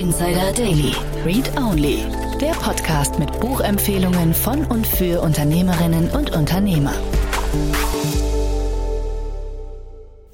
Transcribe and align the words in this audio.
Insider 0.00 0.50
Daily. 0.54 0.94
Read 1.26 1.54
Only. 1.58 2.06
Der 2.40 2.52
Podcast 2.52 3.18
mit 3.18 3.38
Buchempfehlungen 3.38 4.32
von 4.32 4.64
und 4.64 4.86
für 4.86 5.20
Unternehmerinnen 5.20 6.08
und 6.12 6.34
Unternehmer. 6.34 6.94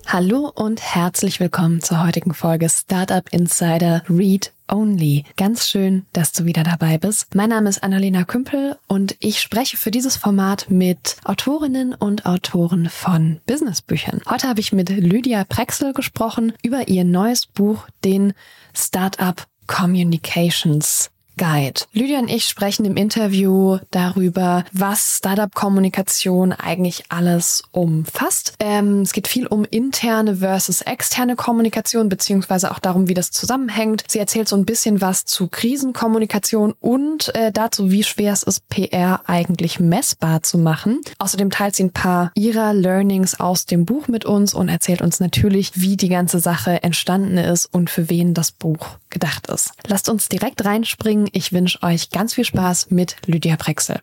Hallo 0.07 0.53
und 0.55 0.81
herzlich 0.81 1.41
willkommen 1.41 1.83
zur 1.83 2.07
heutigen 2.07 2.33
Folge 2.33 2.69
Startup 2.69 3.29
Insider 3.33 4.05
Read 4.09 4.53
Only. 4.69 5.25
Ganz 5.37 5.69
schön, 5.69 6.07
dass 6.13 6.31
du 6.31 6.45
wieder 6.45 6.63
dabei 6.63 6.97
bist. 6.97 7.35
Mein 7.35 7.49
Name 7.49 7.69
ist 7.69 7.83
Annalena 7.83 8.23
Kümpel 8.23 8.77
und 8.87 9.17
ich 9.19 9.41
spreche 9.41 9.77
für 9.77 9.91
dieses 9.91 10.17
Format 10.17 10.71
mit 10.71 11.17
Autorinnen 11.25 11.93
und 11.93 12.25
Autoren 12.25 12.89
von 12.89 13.41
Businessbüchern. 13.47 14.23
Heute 14.31 14.47
habe 14.47 14.61
ich 14.61 14.73
mit 14.73 14.91
Lydia 14.91 15.43
Prexel 15.43 15.93
gesprochen 15.93 16.53
über 16.63 16.87
ihr 16.87 17.03
neues 17.05 17.47
Buch, 17.47 17.89
den 18.05 18.33
Startup 18.73 19.45
Communications 19.67 21.09
Guide. 21.39 21.83
Lydia 21.93 22.19
und 22.19 22.31
ich 22.31 22.47
sprechen 22.47 22.87
im 22.87 22.97
Interview 22.97 23.79
darüber, 23.91 24.65
was 24.73 25.19
Startup-Kommunikation 25.19 26.53
eigentlich 26.53 27.05
alles 27.11 27.63
umfasst. 27.73 28.55
Ähm, 28.59 29.03
es 29.03 29.13
geht 29.13 29.29
viel 29.29 29.47
um 29.47 29.65
interne 29.65 30.37
versus 30.37 30.81
externe 30.81 31.37
Kommunikation, 31.37 32.09
beziehungsweise 32.09 32.71
auch 32.71 32.79
darum, 32.79 33.09
wie 33.09 33.15
das 33.15 33.33
zusammenhängt. 33.33 34.05
Sie 34.09 34.19
erzählt 34.19 34.49
so 34.49 34.57
ein 34.57 34.65
bisschen 34.65 35.03
was 35.03 35.27
zu 35.27 35.49
Krisenkommunikation 35.49 36.73
und 36.81 37.35
äh, 37.35 37.53
dazu, 37.53 37.91
wie 37.91 38.03
schwer 38.03 38.33
es 38.33 38.43
ist, 38.43 38.67
PR 38.71 39.21
eigentlich 39.27 39.79
messbar 39.79 40.43
zu 40.43 40.57
machen. 40.57 41.01
Außerdem 41.19 41.51
teilt 41.51 41.77
sie 41.77 41.85
ein 41.85 41.93
paar 41.93 42.33
ihrer 42.35 42.73
Learnings 42.73 43.39
aus 43.39 43.67
dem 43.67 43.85
Buch 43.85 44.09
mit 44.09 44.25
uns 44.25 44.55
und 44.55 44.71
erzählt 44.71 45.03
uns 45.03 45.21
natürlich, 45.21 45.73
wie 45.75 45.99
die 45.99 46.09
ganze 46.09 46.39
Sache 46.39 46.83
entstanden 46.83 47.37
ist 47.37 47.67
und 47.67 47.91
für 47.91 48.09
wen 48.09 48.33
das 48.33 48.53
Buch 48.53 48.97
gedacht 49.11 49.49
ist. 49.49 49.73
Lasst 49.87 50.09
uns 50.09 50.29
direkt 50.29 50.65
reinspringen 50.65 51.26
ich 51.33 51.53
wünsche 51.53 51.83
euch 51.83 52.11
ganz 52.11 52.35
viel 52.35 52.45
Spaß 52.45 52.91
mit 52.91 53.17
Lydia 53.27 53.57
Brexel. 53.57 54.01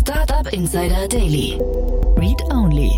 Startup 0.00 0.52
Insider 0.52 1.08
Daily. 1.08 1.58
Read 2.16 2.42
Only. 2.50 2.92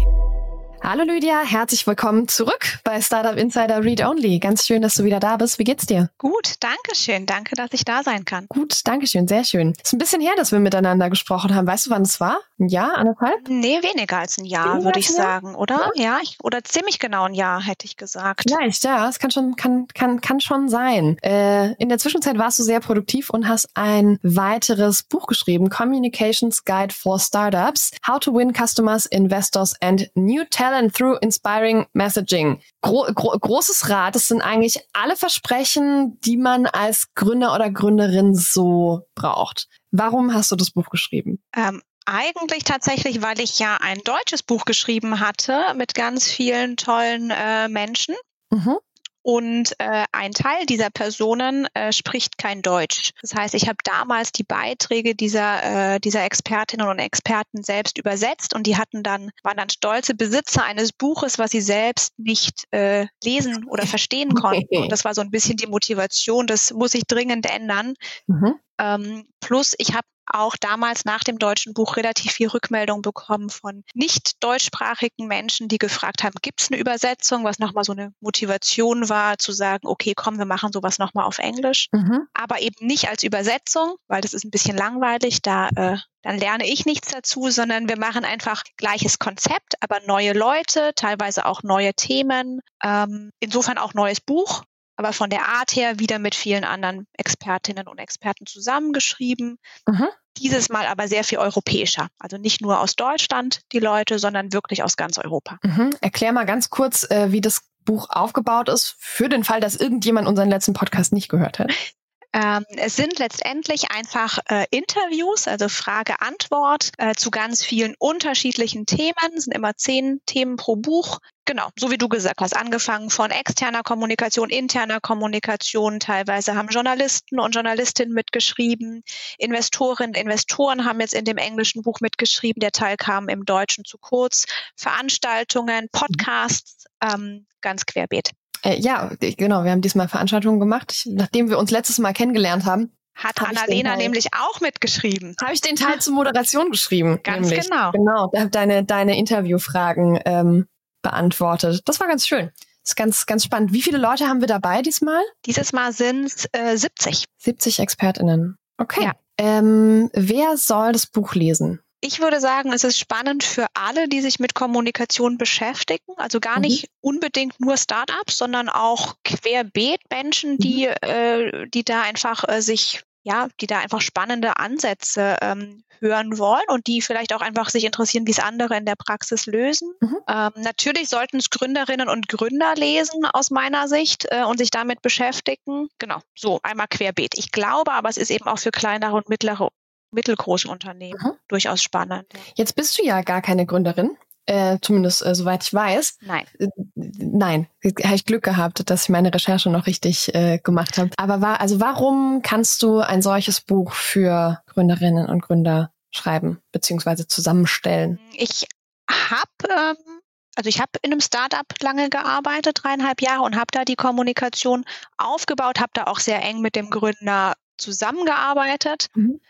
Hallo 0.83 1.03
Lydia, 1.03 1.41
herzlich 1.43 1.87
willkommen 1.87 2.29
zurück 2.29 2.79
bei 2.85 3.01
Startup 3.01 3.37
Insider 3.37 3.83
Read 3.83 4.05
Only. 4.05 4.39
Ganz 4.39 4.67
schön, 4.67 4.83
dass 4.83 4.95
du 4.95 5.05
wieder 5.05 5.19
da 5.19 5.37
bist. 5.37 5.59
Wie 5.59 5.65
geht's 5.65 5.87
dir? 5.87 6.11
Gut, 6.19 6.55
danke 6.61 6.95
schön. 6.95 7.27
Danke, 7.27 7.57
dass 7.57 7.71
ich 7.73 7.85
da 7.85 8.03
sein 8.03 8.25
kann. 8.25 8.47
Gut, 8.49 8.83
danke 8.85 9.07
schön. 9.07 9.27
Sehr 9.27 9.45
schön. 9.45 9.73
Ist 9.83 9.95
ein 9.95 9.99
bisschen 9.99 10.21
her, 10.21 10.35
dass 10.37 10.53
wir 10.53 10.61
miteinander 10.61 11.11
gesprochen 11.11 11.55
haben. 11.55 11.67
Weißt 11.67 11.87
du, 11.87 11.91
wann 11.91 12.03
es 12.03 12.21
war? 12.21 12.39
Ein 12.61 12.69
Jahr, 12.69 12.97
anderthalb? 12.97 13.49
Nee, 13.49 13.83
weniger 13.83 14.19
als 14.19 14.39
ein 14.39 14.45
Jahr, 14.45 14.85
würde 14.85 14.99
ich 14.99 15.11
sagen, 15.11 15.55
oder? 15.57 15.91
Ja, 15.97 16.05
ja 16.05 16.19
ich, 16.23 16.39
oder 16.43 16.63
ziemlich 16.63 16.99
genau 16.99 17.25
ein 17.25 17.35
Jahr, 17.35 17.61
hätte 17.61 17.85
ich 17.85 17.97
gesagt. 17.97 18.45
Vielleicht, 18.47 18.85
ja. 18.85 19.09
Es 19.09 19.19
kann 19.19 19.31
schon, 19.31 19.57
kann, 19.57 19.89
kann, 19.95 20.21
kann 20.21 20.41
schon 20.41 20.69
sein. 20.69 21.19
Äh, 21.23 21.73
in 21.75 21.89
der 21.89 21.99
Zwischenzeit 21.99 22.39
warst 22.39 22.59
du 22.59 22.63
sehr 22.63 22.81
produktiv 22.81 23.31
und 23.31 23.49
hast 23.49 23.69
ein 23.75 24.19
weiteres 24.23 25.03
Buch 25.03 25.27
geschrieben. 25.27 25.69
Communications 25.69 26.65
Guide 26.65 26.95
for 26.95 27.19
Startups. 27.19 27.91
How 28.07 28.21
to 28.21 28.33
win 28.33 28.53
customers, 28.53 29.07
investors 29.07 29.75
and 29.81 30.09
new 30.15 30.45
talent 30.45 30.66
Talent 30.67 30.95
through 30.95 31.19
Inspiring 31.21 31.87
Messaging. 31.93 32.61
Gro 32.83 33.07
gro 33.15 33.39
großes 33.39 33.89
Rad, 33.89 34.17
das 34.17 34.27
sind 34.27 34.43
eigentlich 34.43 34.81
alle 34.93 35.17
Versprechen, 35.17 36.19
die 36.25 36.37
man 36.37 36.67
als 36.67 37.15
Gründer 37.15 37.55
oder 37.55 37.71
Gründerin 37.71 38.35
so 38.35 39.03
braucht. 39.15 39.69
Warum 39.93 40.35
hast 40.35 40.51
du 40.51 40.57
das 40.57 40.73
Buch 40.73 40.91
geschrieben? 40.91 41.41
Ähm, 41.55 41.83
eigentlich 42.05 42.65
tatsächlich, 42.65 43.23
weil 43.23 43.39
ich 43.41 43.61
ja 43.61 43.77
ein 43.81 43.99
deutsches 44.05 44.43
Buch 44.43 44.65
geschrieben 44.65 45.21
hatte 45.21 45.75
mit 45.77 45.95
ganz 45.95 46.27
vielen 46.27 46.77
tollen 46.77 47.31
äh, 47.31 47.69
Menschen. 47.69 48.17
Mhm 48.51 48.79
und 49.27 49.73
äh, 49.81 50.05
ein 50.13 50.31
Teil 50.31 50.67
dieser 50.67 50.89
Personen 50.89 51.67
äh, 51.75 51.93
spricht 51.93 52.39
kein 52.39 52.63
Deutsch. 52.63 53.11
Das 53.23 53.35
heißt, 53.35 53.55
ich 53.55 53.67
habe 53.67 53.79
damals 53.83 54.31
die 54.31 54.45
Beiträge 54.45 55.17
dieser, 55.17 55.95
äh, 55.95 55.99
dieser 55.99 56.25
Expertinnen 56.25 56.87
und 56.87 57.01
Experten 57.01 57.65
selbst 57.65 57.99
übersetzt 57.99 58.55
und 58.55 58.69
die 58.69 58.77
hatten 58.77 59.03
dann, 59.03 59.33
waren 59.43 59.57
dann 59.57 59.69
stolze 59.69 60.15
Besitzer 60.15 60.63
eines 60.63 60.93
Buches, 60.93 61.41
was 61.41 61.51
sie 61.51 61.61
selbst 61.61 62.17
nicht 62.21 62.69
äh, 62.71 63.09
lesen 63.25 63.65
oder 63.65 63.85
verstehen 63.89 64.33
konnten. 64.33 64.77
Und 64.77 64.93
das 64.93 65.05
war 65.05 65.13
so 65.13 65.23
ein 65.23 65.33
bisschen 65.33 65.57
die 65.57 65.67
Motivation, 65.67 66.47
das 66.47 66.73
muss 66.73 66.95
ich 66.95 67.03
dringend 67.09 67.51
ändern. 67.53 67.95
Mhm. 68.29 68.61
Ähm, 68.79 69.27
plus, 69.41 69.75
ich 69.79 69.95
habe 69.95 70.07
auch 70.27 70.57
damals 70.57 71.05
nach 71.05 71.25
dem 71.25 71.39
deutschen 71.39 71.75
Buch 71.75 71.97
relativ 71.97 72.33
viel 72.33 72.49
Rückmeldung 72.49 73.03
bekommen 73.03 73.51
von 73.51 73.85
nicht 73.95 74.43
deutschsprachigen 74.43 75.27
Menschen, 75.27 75.69
die 75.69 75.79
gefragt 75.79 76.23
haben, 76.23 76.35
gibt 76.43 76.61
es 76.61 76.71
eine 76.71 76.81
Übersetzung, 76.81 77.45
was 77.45 77.59
nochmal 77.59 77.85
so 77.85 77.93
eine 77.93 78.13
Motivation 78.21 79.09
war, 79.09 79.39
zu 79.39 79.53
sagen, 79.53 79.87
okay, 79.87 80.15
komm, 80.15 80.39
wir 80.39 80.47
machen 80.47 80.73
sowas 80.73 80.99
nochmal 80.99 81.25
auf 81.25 81.39
Englisch. 81.39 81.89
Mhm. 81.93 82.27
Aber 82.35 82.61
eben 82.61 82.87
nicht 82.87 83.09
als 83.09 83.23
Übersetzung, 83.23 83.97
weil 84.09 84.21
das 84.21 84.35
ist 84.35 84.45
ein 84.45 84.51
bisschen 84.51 84.77
langweilig, 84.77 85.43
da 85.43 85.69
äh, 85.77 85.97
dann 86.23 86.39
lerne 86.39 86.67
ich 86.67 86.87
nichts 86.87 87.13
dazu, 87.13 87.51
sondern 87.51 87.89
wir 87.89 87.97
machen 87.97 88.25
einfach 88.25 88.65
gleiches 88.77 89.21
Konzept, 89.21 89.75
aber 89.81 90.01
neue 90.07 90.33
Leute, 90.33 90.91
teilweise 90.97 91.47
auch 91.47 91.63
neue 91.63 91.95
Themen, 91.95 92.61
ähm, 92.83 93.31
insofern 93.39 93.79
auch 93.79 93.95
neues 93.95 94.21
Buch, 94.21 94.65
aber 94.97 95.13
von 95.13 95.31
der 95.31 95.47
Art 95.47 95.77
her 95.77 95.99
wieder 95.99 96.19
mit 96.19 96.35
vielen 96.35 96.65
anderen 96.65 97.07
Expertinnen 97.13 97.87
und 97.87 97.99
Experten 97.99 98.47
zusammengeschrieben. 98.47 99.59
Mhm. 99.87 100.09
Dieses 100.39 100.69
Mal 100.69 100.87
aber 100.87 101.09
sehr 101.09 101.25
viel 101.25 101.39
europäischer. 101.39 102.09
Also 102.19 102.37
nicht 102.37 102.61
nur 102.61 102.81
aus 102.81 102.97
Deutschland 102.97 103.61
die 103.73 103.79
Leute, 103.79 104.19
sondern 104.19 104.53
wirklich 104.53 104.83
aus 104.83 104.97
ganz 104.97 105.19
Europa. 105.19 105.59
Mhm. 105.63 105.91
Erklär 106.01 106.33
mal 106.33 106.45
ganz 106.45 106.71
kurz, 106.71 107.09
äh, 107.11 107.33
wie 107.33 107.41
das 107.41 107.63
Buch 107.85 108.09
aufgebaut 108.11 108.69
ist, 108.69 108.97
für 108.99 109.29
den 109.29 109.45
Fall, 109.45 109.61
dass 109.61 109.77
irgendjemand 109.77 110.27
unseren 110.27 110.51
letzten 110.51 110.73
Podcast 110.73 111.13
nicht 111.13 111.29
gehört 111.29 111.59
hat. 111.59 111.73
Ähm, 112.37 112.67
es 112.77 112.97
sind 112.97 113.19
letztendlich 113.19 113.91
einfach 113.93 114.39
äh, 114.51 114.67
Interviews, 114.71 115.49
also 115.49 115.71
Frage-Antwort 115.71 116.91
äh, 116.99 117.15
zu 117.15 117.31
ganz 117.31 117.65
vielen 117.65 117.95
unterschiedlichen 117.99 118.85
Themen. 118.85 119.33
Es 119.35 119.45
sind 119.45 119.55
immer 119.55 119.75
zehn 119.75 120.21
Themen 120.27 120.57
pro 120.57 120.77
Buch. 120.77 121.21
Genau, 121.47 121.71
so 121.79 121.91
wie 121.91 121.97
du 121.97 122.11
gesagt 122.11 122.43
hast, 122.43 122.55
angefangen 122.55 123.09
von 123.09 123.31
externer 123.31 123.83
Kommunikation, 123.83 124.51
interner 124.51 125.01
Kommunikation. 125.01 125.99
Teilweise 125.99 126.57
haben 126.57 126.69
Journalisten 126.69 127.41
und 127.41 127.55
Journalistinnen 127.55 128.13
mitgeschrieben. 128.13 129.03
Investorinnen, 129.39 130.15
Investoren 130.15 130.85
haben 130.85 131.01
jetzt 131.01 131.15
in 131.15 131.25
dem 131.25 131.39
englischen 131.39 131.81
Buch 131.81 132.01
mitgeschrieben. 132.03 132.61
Der 132.61 132.73
Teil 132.73 132.99
kam 132.99 133.31
im 133.31 133.47
Deutschen 133.47 133.87
zu 133.87 133.97
kurz. 133.97 134.45
Veranstaltungen, 134.77 135.89
Podcasts, 135.91 136.85
ähm, 137.01 137.47
ganz 137.63 137.87
querbeet. 137.87 138.33
Äh, 138.67 138.81
ja, 138.81 139.11
genau. 139.21 139.65
Wir 139.65 139.71
haben 139.71 139.81
diesmal 139.81 140.09
Veranstaltungen 140.09 140.59
gemacht. 140.59 140.93
Ich, 140.93 141.07
nachdem 141.07 141.49
wir 141.49 141.59
uns 141.59 141.71
letztes 141.71 141.99
Mal 141.99 142.13
kennengelernt 142.13 142.65
haben, 142.65 142.93
hat 143.15 143.41
Annalena 143.41 143.97
nämlich 143.97 144.29
auch 144.35 144.61
mitgeschrieben. 144.61 145.37
Habe 145.41 145.55
ich 145.55 145.61
den 145.61 145.77
Teil 145.77 146.01
zur 146.01 146.15
Moderation 146.15 146.71
geschrieben. 146.71 147.21
Ganz 147.23 147.49
nämlich. 147.49 147.71
genau. 147.71 147.93
Genau. 147.93 148.31
Da 148.33 148.41
habe 148.41 148.51
deine, 148.51 148.85
deine 148.85 149.17
Interviewfragen 149.17 150.21
ähm, 150.25 150.67
beantwortet. 151.01 151.81
Das 151.87 152.01
war 152.01 152.09
ganz 152.09 152.27
schön. 152.27 152.51
Das 152.83 152.93
ist 152.93 152.97
ganz, 152.97 153.27
ganz 153.27 153.45
spannend. 153.45 153.73
Wie 153.73 153.83
viele 153.83 153.99
Leute 153.99 154.27
haben 154.27 154.41
wir 154.41 154.49
dabei 154.49 154.83
diesmal? 154.83 155.23
Dieses 155.47 155.73
Mal 155.73 155.93
sind 155.93 156.27
es 156.27 156.47
äh, 156.53 156.77
70. 156.77 157.25
70 157.39 157.79
ExpertInnen. 157.81 158.57
Okay. 158.79 159.05
Ja. 159.05 159.13
Ähm, 159.39 160.11
wer 160.13 160.57
soll 160.57 160.93
das 160.93 161.07
Buch 161.07 161.35
lesen? 161.35 161.81
Ich 162.07 162.21
würde 162.21 162.39
sagen, 162.39 162.73
es 162.73 162.85
ist 162.85 163.01
spannend 163.01 163.43
für 163.43 163.67
alle, 163.75 164.09
die 164.09 164.21
sich 164.21 164.39
mit 164.39 164.55
Kommunikation 164.55 165.39
beschäftigen. 165.39 166.13
Also 166.19 166.39
gar 166.39 166.61
nicht 166.61 166.85
mhm. 166.85 166.89
unbedingt 167.01 167.59
nur 167.59 167.77
Startups, 167.77 168.39
sondern 168.39 168.69
auch 168.69 169.17
querbeet 169.25 170.01
Menschen, 170.09 170.57
die, 170.59 170.87
mhm. 170.87 171.09
äh, 171.09 171.67
die 171.67 171.83
da 171.83 172.03
einfach 172.03 172.45
äh, 172.49 172.63
sich 172.63 173.03
ja, 173.25 173.49
die 173.61 173.67
da 173.67 173.81
einfach 173.81 174.01
spannende 174.01 174.59
Ansätze 174.59 175.37
ähm, 175.43 175.83
hören 176.01 176.39
wollen 176.39 176.63
und 176.69 176.87
die 176.87 177.03
vielleicht 177.03 177.33
auch 177.33 177.41
einfach 177.41 177.71
sich 177.71 177.83
interessieren, 177.83 178.25
wie 178.25 178.31
es 178.31 178.39
andere 178.39 178.77
in 178.77 178.85
der 178.85 178.95
Praxis 178.95 179.47
lösen. 179.47 179.93
Mhm. 179.99 180.19
Ähm, 180.29 180.51
natürlich 180.59 181.09
sollten 181.09 181.39
es 181.39 181.51
Gründerinnen 181.51 182.09
und 182.09 182.29
Gründer 182.29 182.77
lesen 182.77 183.25
aus 183.25 183.51
meiner 183.51 183.89
Sicht 183.89 184.29
äh, 184.31 184.45
und 184.45 184.59
sich 184.59 184.71
damit 184.71 185.03
beschäftigen. 185.03 185.89
Genau, 185.99 186.21
so 186.37 186.61
einmal 186.63 186.87
querbeet. 186.89 187.37
Ich 187.37 187.51
glaube 187.51 187.91
aber, 187.91 188.09
es 188.09 188.17
ist 188.17 188.31
eben 188.31 188.47
auch 188.47 188.61
für 188.61 188.71
kleinere 188.71 189.17
und 189.17 189.29
mittlere 189.29 189.71
mittelgroße 190.17 190.69
Unternehmen 190.69 191.21
mhm. 191.23 191.33
durchaus 191.47 191.83
spannend. 191.83 192.27
Jetzt 192.57 192.75
bist 192.75 192.99
du 192.99 193.05
ja 193.05 193.23
gar 193.23 193.43
keine 193.43 193.67
Gründerin. 193.67 194.17
Äh, 194.49 194.79
zumindest 194.81 195.27
äh, 195.27 195.35
soweit 195.35 195.65
ich 195.65 195.75
weiß. 195.75 196.19
Nein. 196.21 196.45
Äh, 196.59 196.69
nein, 196.95 197.67
habe 197.85 198.15
ich 198.15 198.25
Glück 198.25 198.45
gehabt, 198.45 198.89
dass 198.89 199.05
ich 199.05 199.09
meine 199.09 199.35
Recherche 199.35 199.71
noch 199.71 199.87
richtig 199.87 200.33
äh, 200.37 200.59
gemacht 200.59 200.99
habe. 200.99 201.11
Aber 201.17 201.41
war, 201.41 201.61
also 201.61 201.81
warum 201.81 202.43
kannst 202.43 202.83
du 202.83 203.01
ein 203.01 203.23
solches 203.23 203.61
Buch 203.61 203.93
für 203.93 204.63
Gründerinnen 204.67 205.29
und 205.29 205.43
Gründer 205.43 205.91
schreiben 206.13 206.61
beziehungsweise 206.71 207.27
zusammenstellen? 207.27 208.21
Ich 208.35 208.69
habe 209.11 209.51
ähm, 209.69 210.21
also 210.57 210.69
ich 210.69 210.81
habe 210.81 210.93
in 211.03 211.13
einem 211.13 211.21
Startup 211.21 211.67
lange 211.83 212.09
gearbeitet, 212.09 212.79
dreieinhalb 212.83 213.21
Jahre, 213.21 213.43
und 213.43 213.57
habe 213.57 213.67
da 213.71 213.85
die 213.85 213.95
Kommunikation 213.95 214.85
aufgebaut, 215.19 215.81
habe 215.81 215.91
da 215.93 216.05
auch 216.05 216.19
sehr 216.19 216.43
eng 216.43 216.61
mit 216.61 216.77
dem 216.77 216.89
Gründer 216.89 217.55
zusammengearbeitet. 217.77 219.09
Mhm. 219.15 219.41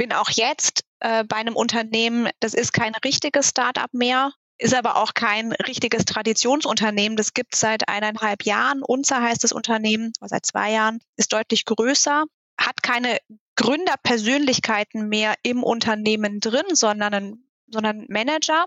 Bin 0.00 0.14
auch 0.14 0.30
jetzt 0.30 0.84
äh, 1.00 1.24
bei 1.24 1.36
einem 1.36 1.54
Unternehmen, 1.54 2.30
das 2.40 2.54
ist 2.54 2.72
kein 2.72 2.94
richtiges 3.04 3.50
Startup 3.50 3.92
mehr, 3.92 4.32
ist 4.56 4.72
aber 4.72 4.96
auch 4.96 5.12
kein 5.12 5.52
richtiges 5.52 6.06
Traditionsunternehmen. 6.06 7.18
Das 7.18 7.34
gibt 7.34 7.52
es 7.52 7.60
seit 7.60 7.86
eineinhalb 7.86 8.46
Jahren. 8.46 8.82
Unser 8.82 9.20
heißt 9.20 9.44
das 9.44 9.52
Unternehmen, 9.52 10.14
seit 10.22 10.46
zwei 10.46 10.72
Jahren, 10.72 11.00
ist 11.16 11.34
deutlich 11.34 11.66
größer, 11.66 12.24
hat 12.58 12.82
keine 12.82 13.18
Gründerpersönlichkeiten 13.56 15.06
mehr 15.06 15.34
im 15.42 15.62
Unternehmen 15.62 16.40
drin, 16.40 16.74
sondern, 16.74 17.44
sondern 17.70 18.06
Manager. 18.08 18.64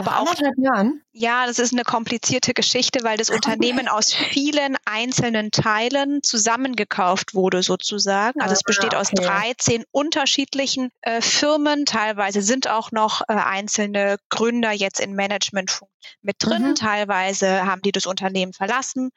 Aber 0.00 0.12
Nach 0.12 0.20
auch 0.20 0.34
Jahren? 0.56 1.02
Ja, 1.12 1.46
das 1.46 1.58
ist 1.58 1.74
eine 1.74 1.82
komplizierte 1.82 2.54
Geschichte, 2.54 3.00
weil 3.02 3.18
das 3.18 3.28
Unternehmen 3.28 3.86
aus 3.86 4.14
vielen 4.14 4.76
einzelnen 4.86 5.50
Teilen 5.50 6.22
zusammengekauft 6.22 7.34
wurde 7.34 7.62
sozusagen. 7.62 8.40
Also 8.40 8.54
es 8.54 8.62
besteht 8.62 8.94
ah, 8.94 9.00
okay. 9.00 9.18
aus 9.18 9.26
13 9.26 9.84
unterschiedlichen 9.90 10.90
äh, 11.02 11.20
Firmen. 11.20 11.84
Teilweise 11.84 12.40
sind 12.40 12.66
auch 12.66 12.92
noch 12.92 13.20
äh, 13.28 13.34
einzelne 13.34 14.16
Gründer 14.30 14.72
jetzt 14.72 15.00
in 15.00 15.14
Management 15.14 15.80
mit 16.22 16.36
drin. 16.38 16.70
Mhm. 16.70 16.74
Teilweise 16.76 17.66
haben 17.66 17.82
die 17.82 17.92
das 17.92 18.06
Unternehmen 18.06 18.54
verlassen. 18.54 19.10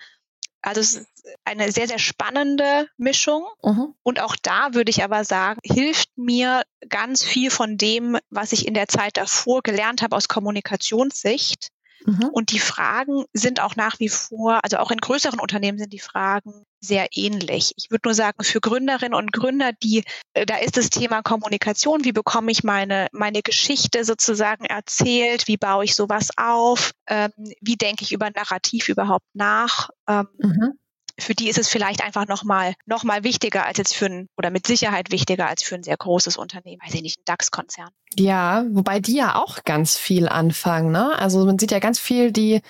Also 0.64 0.80
es 0.80 0.96
ist 0.96 1.08
eine 1.44 1.72
sehr, 1.72 1.88
sehr 1.88 2.00
spannende 2.00 2.88
Mischung. 2.98 3.46
Mhm. 3.62 3.94
Und 4.02 4.20
auch 4.22 4.36
da 4.42 4.74
würde 4.74 4.90
ich 4.90 5.04
aber 5.04 5.26
sagen, 5.26 5.60
hilft 5.64 6.10
mir 6.16 6.64
ganz 6.90 7.24
viel 7.24 7.52
von 7.52 7.78
dem, 7.78 8.18
was 8.30 8.54
ich 8.54 8.68
in 8.68 8.74
der 8.74 8.88
Zeit 8.88 9.18
davor 9.18 9.62
gelernt 9.62 10.02
habe 10.02 10.16
aus 10.16 10.28
Kommunikationssicht, 10.28 11.68
Mhm. 12.06 12.30
Und 12.32 12.52
die 12.52 12.60
Fragen 12.60 13.26
sind 13.34 13.62
auch 13.62 13.76
nach 13.76 14.00
wie 14.00 14.10
vor, 14.10 14.60
also 14.64 14.78
auch 14.78 14.92
in 14.92 15.00
größeren 15.00 15.40
Unternehmen 15.40 15.78
sind 15.78 15.94
die 15.94 16.00
Fragen 16.00 16.66
sehr 16.80 17.08
ähnlich. 17.14 17.74
Ich 17.78 17.92
würde 17.92 18.08
nur 18.10 18.14
sagen, 18.14 18.44
für 18.44 18.60
Gründerinnen 18.60 19.14
und 19.14 19.32
Gründer, 19.32 19.72
die, 19.72 20.04
äh, 20.34 20.46
da 20.46 20.58
ist 20.58 20.76
das 20.78 20.90
Thema 20.90 21.22
Kommunikation. 21.22 22.04
Wie 22.04 22.12
bekomme 22.12 22.52
ich 22.52 22.64
meine, 22.64 23.08
meine 23.12 23.42
Geschichte 23.42 24.04
sozusagen 24.04 24.66
erzählt? 24.66 25.48
Wie 25.48 25.58
baue 25.58 25.86
ich 25.86 25.96
sowas 25.96 26.30
auf? 26.36 26.92
Ähm, 27.08 27.32
wie 27.62 27.78
denke 27.78 28.04
ich 28.04 28.12
über 28.12 28.30
Narrativ 28.30 28.90
überhaupt 28.90 29.28
nach? 29.34 29.90
Ähm, 30.08 30.28
mhm 30.38 30.80
für 31.20 31.36
die 31.36 31.50
ist 31.50 31.58
es 31.58 31.70
vielleicht 31.70 32.04
einfach 32.04 32.28
nochmal 32.28 32.74
noch 32.86 33.04
mal 33.04 33.24
wichtiger 33.24 33.66
als 33.66 33.78
jetzt 33.78 33.96
für 33.96 34.06
ein, 34.08 34.30
oder 34.38 34.50
mit 34.50 34.66
Sicherheit 34.66 35.12
wichtiger 35.12 35.48
als 35.48 35.64
für 35.64 35.76
ein 35.76 35.84
sehr 35.84 35.98
großes 35.98 36.38
Unternehmen, 36.38 36.82
weiß 36.84 36.94
ich 36.96 37.02
nicht, 37.02 37.20
ein 37.20 37.26
DAX-Konzern. 37.26 37.90
Ja, 38.18 38.66
wobei 38.72 39.00
die 39.00 39.16
ja 39.16 39.36
auch 39.36 39.64
ganz 39.64 39.98
viel 39.98 40.28
anfangen, 40.28 40.92
ne? 40.92 41.18
Also 41.18 41.46
man 41.46 41.60
sieht 41.60 41.72
ja 41.72 41.80
ganz 41.80 42.00
viel, 42.00 42.32
die 42.32 42.62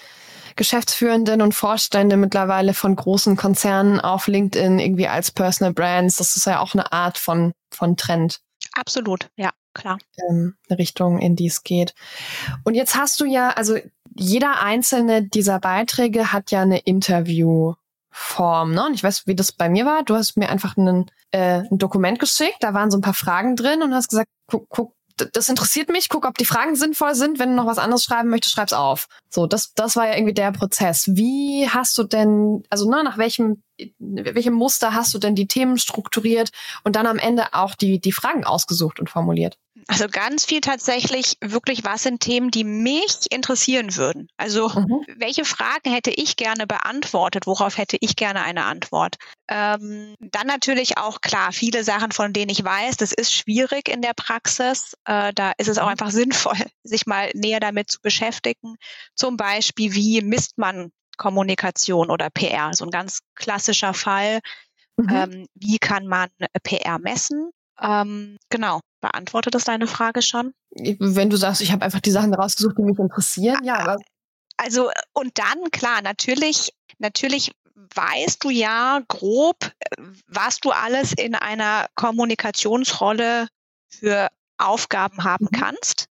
Geschäftsführenden 0.56 1.42
und 1.42 1.54
Vorstände 1.54 2.18
mittlerweile 2.18 2.74
von 2.74 2.96
großen 2.96 3.36
Konzernen 3.36 4.00
auf 4.00 4.28
LinkedIn 4.28 4.80
irgendwie 4.80 5.08
als 5.08 5.32
Personal 5.32 5.74
Brands. 5.74 6.18
Das 6.18 6.36
ist 6.36 6.46
ja 6.46 6.60
auch 6.60 6.74
eine 6.74 6.92
Art 6.92 7.18
von, 7.18 7.54
von 7.72 7.98
Trend. 7.98 8.40
Absolut, 8.74 9.30
ja, 9.36 9.52
klar. 9.74 9.98
Ähm, 10.30 10.56
eine 10.70 10.78
Richtung, 10.78 11.20
in 11.20 11.36
die 11.36 11.48
es 11.48 11.64
geht. 11.64 11.96
Und 12.64 12.76
jetzt 12.76 12.96
hast 12.96 13.20
du 13.20 13.26
ja, 13.26 13.50
also 13.50 13.78
jeder 14.16 14.62
einzelne 14.62 15.24
dieser 15.24 15.60
Beiträge 15.60 16.32
hat 16.32 16.52
ja 16.52 16.62
eine 16.62 16.80
Interview 16.80 17.74
Form. 18.14 18.74
Ne? 18.74 18.86
Und 18.86 18.94
ich 18.94 19.04
weiß, 19.04 19.28
wie 19.28 19.36
das 19.36 19.52
bei 19.52 19.70
mir 19.70 19.86
war. 19.86 20.04
Du 20.04 20.16
hast 20.16 20.38
mir 20.38 20.50
einfach 20.50 20.78
einen, 20.78 21.12
äh, 21.32 21.64
ein 21.70 21.78
Dokument 21.80 22.20
geschickt, 22.20 22.58
da 22.62 22.74
waren 22.74 22.92
so 22.92 22.98
ein 22.98 23.02
paar 23.02 23.14
Fragen 23.14 23.56
drin 23.56 23.82
und 23.82 23.94
hast 23.94 24.10
gesagt, 24.10 24.30
guck, 24.48 24.70
guck, 24.70 24.94
das 25.18 25.50
interessiert 25.50 25.90
mich, 25.90 26.10
guck, 26.10 26.26
ob 26.26 26.38
die 26.38 26.46
Fragen 26.46 26.76
sinnvoll 26.76 27.16
sind. 27.16 27.40
Wenn 27.40 27.50
du 27.50 27.56
noch 27.56 27.66
was 27.66 27.78
anderes 27.78 28.04
schreiben 28.04 28.30
möchtest, 28.30 28.56
schreib's 28.56 28.74
auf. 28.74 29.08
So, 29.30 29.48
das, 29.48 29.74
das 29.74 29.96
war 29.96 30.08
ja 30.08 30.16
irgendwie 30.16 30.34
der 30.34 30.52
Prozess. 30.52 31.16
Wie 31.16 31.68
hast 31.70 31.98
du 31.98 32.04
denn, 32.04 32.64
also 32.70 32.90
ne, 32.90 33.04
nach 33.04 33.18
welchem, 33.18 33.62
welchem 34.00 34.54
Muster 34.54 34.94
hast 34.94 35.14
du 35.14 35.20
denn 35.20 35.36
die 35.36 35.48
Themen 35.48 35.78
strukturiert 35.78 36.52
und 36.84 36.96
dann 36.96 37.08
am 37.08 37.20
Ende 37.20 37.54
auch 37.54 37.76
die, 37.76 38.00
die 38.00 38.12
Fragen 38.12 38.44
ausgesucht 38.44 39.00
und 39.00 39.10
formuliert? 39.10 39.58
Also 39.88 40.08
ganz 40.08 40.46
viel 40.46 40.62
tatsächlich 40.62 41.38
wirklich, 41.42 41.84
was 41.84 42.04
sind 42.04 42.22
Themen, 42.22 42.52
die 42.52 42.64
mich 42.64 43.32
interessieren 43.32 43.96
würden? 43.96 44.28
Also 44.38 44.70
mhm. 44.70 45.06
welche 45.18 45.46
Fragen 45.46 45.92
hätte 45.92 46.12
ich 46.12 46.36
gerne 46.36 46.68
beantwortet? 46.68 47.48
Worauf 47.48 47.78
hätte 47.78 47.98
ich 48.00 48.16
gerne 48.16 48.44
eine 48.44 48.66
Antwort? 48.66 49.16
Ähm, 49.48 50.16
dann 50.20 50.48
natürlich 50.48 50.98
auch 50.98 51.22
klar, 51.22 51.52
viele 51.52 51.84
Sachen, 51.84 52.12
von 52.12 52.34
denen 52.34 52.50
ich 52.50 52.64
weiß, 52.64 52.98
das 52.98 53.12
ist 53.12 53.34
schwierig 53.34 53.90
in 53.90 54.02
der 54.02 54.14
Praxis. 54.14 54.94
Äh, 55.06 55.34
da 55.34 55.52
ist 55.58 55.68
es 55.68 55.78
auch 55.78 55.86
mhm. 55.86 55.92
einfach 55.92 56.12
sinnvoll, 56.12 56.58
sich 56.84 57.06
mal 57.06 57.32
näher 57.34 57.60
damit 57.60 57.92
zu 57.92 58.00
beschäftigen. 58.02 58.76
Zum 59.16 59.38
Beispiel, 59.38 59.94
wie 59.94 60.22
misst 60.22 60.58
man 60.58 60.92
Kommunikation 61.18 62.10
oder 62.10 62.30
PR? 62.30 62.74
So 62.74 62.86
ein 62.86 62.92
ganz 62.92 63.20
klassischer 63.36 63.94
Fall. 63.94 64.40
Mhm. 64.98 65.10
Ähm, 65.10 65.48
wie 65.56 65.80
kann 65.80 66.08
man 66.08 66.30
PR 66.64 67.00
messen? 67.00 67.52
Ähm, 67.82 68.38
genau, 68.50 68.80
beantwortet 69.04 69.54
das 69.54 69.66
deine 69.66 69.86
Frage 69.86 70.22
schon? 70.22 70.54
Wenn 70.72 71.30
du 71.30 71.36
sagst, 71.36 71.62
ich 71.62 71.72
habe 71.72 71.84
einfach 71.84 72.00
die 72.00 72.12
Sachen 72.12 72.34
rausgesucht, 72.34 72.78
die 72.78 72.84
mich 72.84 72.98
interessieren, 72.98 73.60
ja. 73.64 73.80
Aber 73.80 73.98
also 74.58 74.90
und 75.14 75.38
dann 75.38 75.72
klar, 75.72 76.02
natürlich, 76.02 76.74
natürlich 77.00 77.52
weißt 77.76 78.44
du 78.44 78.50
ja 78.50 79.02
grob, 79.08 79.72
was 80.28 80.60
du 80.60 80.72
alles 80.72 81.12
in 81.12 81.36
einer 81.36 81.88
Kommunikationsrolle 81.96 83.50
für 83.90 84.30
Aufgaben 84.58 85.24
haben 85.24 85.50
mhm. 85.52 85.60
kannst. 85.60 86.08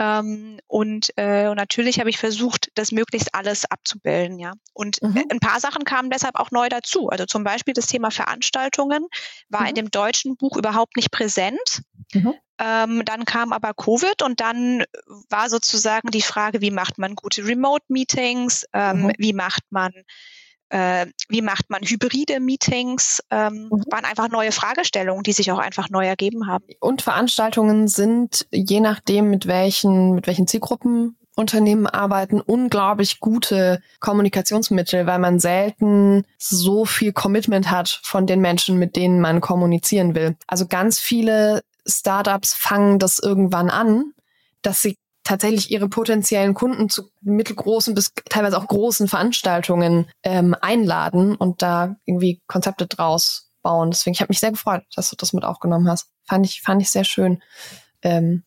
Ähm, 0.00 0.58
und, 0.66 1.12
äh, 1.16 1.48
und 1.48 1.56
natürlich 1.56 2.00
habe 2.00 2.08
ich 2.08 2.16
versucht, 2.16 2.70
das 2.74 2.90
möglichst 2.90 3.34
alles 3.34 3.70
abzubilden, 3.70 4.38
ja. 4.38 4.54
Und 4.72 5.02
mhm. 5.02 5.26
ein 5.30 5.40
paar 5.40 5.60
Sachen 5.60 5.84
kamen 5.84 6.08
deshalb 6.08 6.36
auch 6.36 6.50
neu 6.50 6.70
dazu. 6.70 7.10
Also 7.10 7.26
zum 7.26 7.44
Beispiel 7.44 7.74
das 7.74 7.86
Thema 7.86 8.10
Veranstaltungen 8.10 9.06
war 9.50 9.62
mhm. 9.62 9.66
in 9.66 9.74
dem 9.74 9.90
deutschen 9.90 10.36
Buch 10.38 10.56
überhaupt 10.56 10.96
nicht 10.96 11.10
präsent. 11.10 11.82
Mhm. 12.12 12.34
Ähm, 12.58 13.02
dann 13.04 13.24
kam 13.24 13.52
aber 13.52 13.72
Covid 13.72 14.22
und 14.22 14.40
dann 14.40 14.84
war 15.30 15.48
sozusagen 15.48 16.10
die 16.10 16.22
Frage, 16.22 16.60
wie 16.60 16.70
macht 16.70 16.98
man 16.98 17.14
gute 17.14 17.46
Remote-Meetings, 17.46 18.66
ähm, 18.74 19.02
mhm. 19.02 19.12
wie 19.18 19.32
macht 19.32 19.62
man 19.70 19.92
äh, 20.70 21.06
wie 21.28 21.42
macht 21.42 21.68
man 21.68 21.82
hybride 21.82 22.38
Meetings, 22.38 23.22
ähm, 23.30 23.68
mhm. 23.70 23.82
waren 23.90 24.04
einfach 24.04 24.28
neue 24.28 24.52
Fragestellungen, 24.52 25.24
die 25.24 25.32
sich 25.32 25.50
auch 25.50 25.58
einfach 25.58 25.90
neu 25.90 26.06
ergeben 26.06 26.46
haben. 26.46 26.64
Und 26.78 27.02
Veranstaltungen 27.02 27.88
sind, 27.88 28.46
je 28.52 28.80
nachdem, 28.80 29.30
mit 29.30 29.46
welchen, 29.46 30.14
mit 30.14 30.26
welchen 30.26 30.46
Zielgruppen 30.46 31.16
Unternehmen 31.36 31.86
arbeiten, 31.86 32.40
unglaublich 32.40 33.18
gute 33.18 33.82
Kommunikationsmittel, 34.00 35.06
weil 35.06 35.18
man 35.18 35.40
selten 35.40 36.24
so 36.38 36.84
viel 36.84 37.12
Commitment 37.12 37.70
hat 37.70 38.00
von 38.02 38.26
den 38.26 38.40
Menschen, 38.40 38.78
mit 38.78 38.94
denen 38.94 39.20
man 39.20 39.40
kommunizieren 39.40 40.14
will. 40.14 40.36
Also 40.46 40.66
ganz 40.66 40.98
viele 40.98 41.62
Startups 41.86 42.54
fangen 42.54 42.98
das 42.98 43.18
irgendwann 43.18 43.70
an, 43.70 44.12
dass 44.62 44.82
sie 44.82 44.96
tatsächlich 45.24 45.70
ihre 45.70 45.88
potenziellen 45.88 46.54
Kunden 46.54 46.88
zu 46.88 47.10
mittelgroßen 47.20 47.94
bis 47.94 48.12
teilweise 48.28 48.58
auch 48.58 48.66
großen 48.66 49.06
Veranstaltungen 49.06 50.10
ähm, 50.22 50.56
einladen 50.60 51.36
und 51.36 51.62
da 51.62 51.96
irgendwie 52.04 52.42
Konzepte 52.46 52.86
draus 52.86 53.50
bauen. 53.62 53.90
Deswegen, 53.90 54.14
ich 54.14 54.20
habe 54.20 54.30
mich 54.30 54.40
sehr 54.40 54.50
gefreut, 54.50 54.82
dass 54.96 55.10
du 55.10 55.16
das 55.16 55.32
mit 55.32 55.44
aufgenommen 55.44 55.88
hast. 55.88 56.08
Fand 56.26 56.46
ich, 56.46 56.62
fand 56.62 56.82
ich 56.82 56.90
sehr 56.90 57.04
schön. 57.04 57.42
Ähm, 58.02 58.44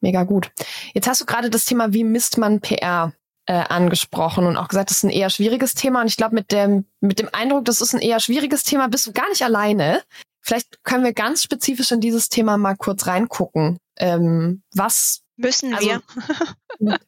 mega 0.00 0.24
gut. 0.24 0.50
Jetzt 0.94 1.06
hast 1.06 1.20
du 1.20 1.26
gerade 1.26 1.50
das 1.50 1.64
Thema, 1.64 1.92
wie 1.92 2.04
misst 2.04 2.38
man 2.38 2.60
PR 2.60 3.12
äh, 3.46 3.52
angesprochen 3.52 4.46
und 4.46 4.56
auch 4.56 4.68
gesagt, 4.68 4.90
das 4.90 4.98
ist 4.98 5.04
ein 5.04 5.10
eher 5.10 5.30
schwieriges 5.30 5.74
Thema. 5.74 6.00
Und 6.00 6.08
ich 6.08 6.16
glaube, 6.16 6.34
mit 6.34 6.50
dem, 6.50 6.86
mit 7.00 7.18
dem 7.18 7.28
Eindruck, 7.32 7.64
das 7.64 7.80
ist 7.80 7.94
ein 7.94 8.00
eher 8.00 8.20
schwieriges 8.20 8.64
Thema, 8.64 8.88
bist 8.88 9.06
du 9.06 9.12
gar 9.12 9.28
nicht 9.28 9.42
alleine. 9.42 10.02
Vielleicht 10.46 10.84
können 10.84 11.02
wir 11.02 11.12
ganz 11.12 11.42
spezifisch 11.42 11.90
in 11.90 12.00
dieses 12.00 12.28
Thema 12.28 12.56
mal 12.56 12.76
kurz 12.76 13.08
reingucken. 13.08 13.78
Ähm, 13.96 14.62
was 14.72 15.22
Müssen 15.36 15.74
also, 15.74 15.88
wir. 15.88 16.98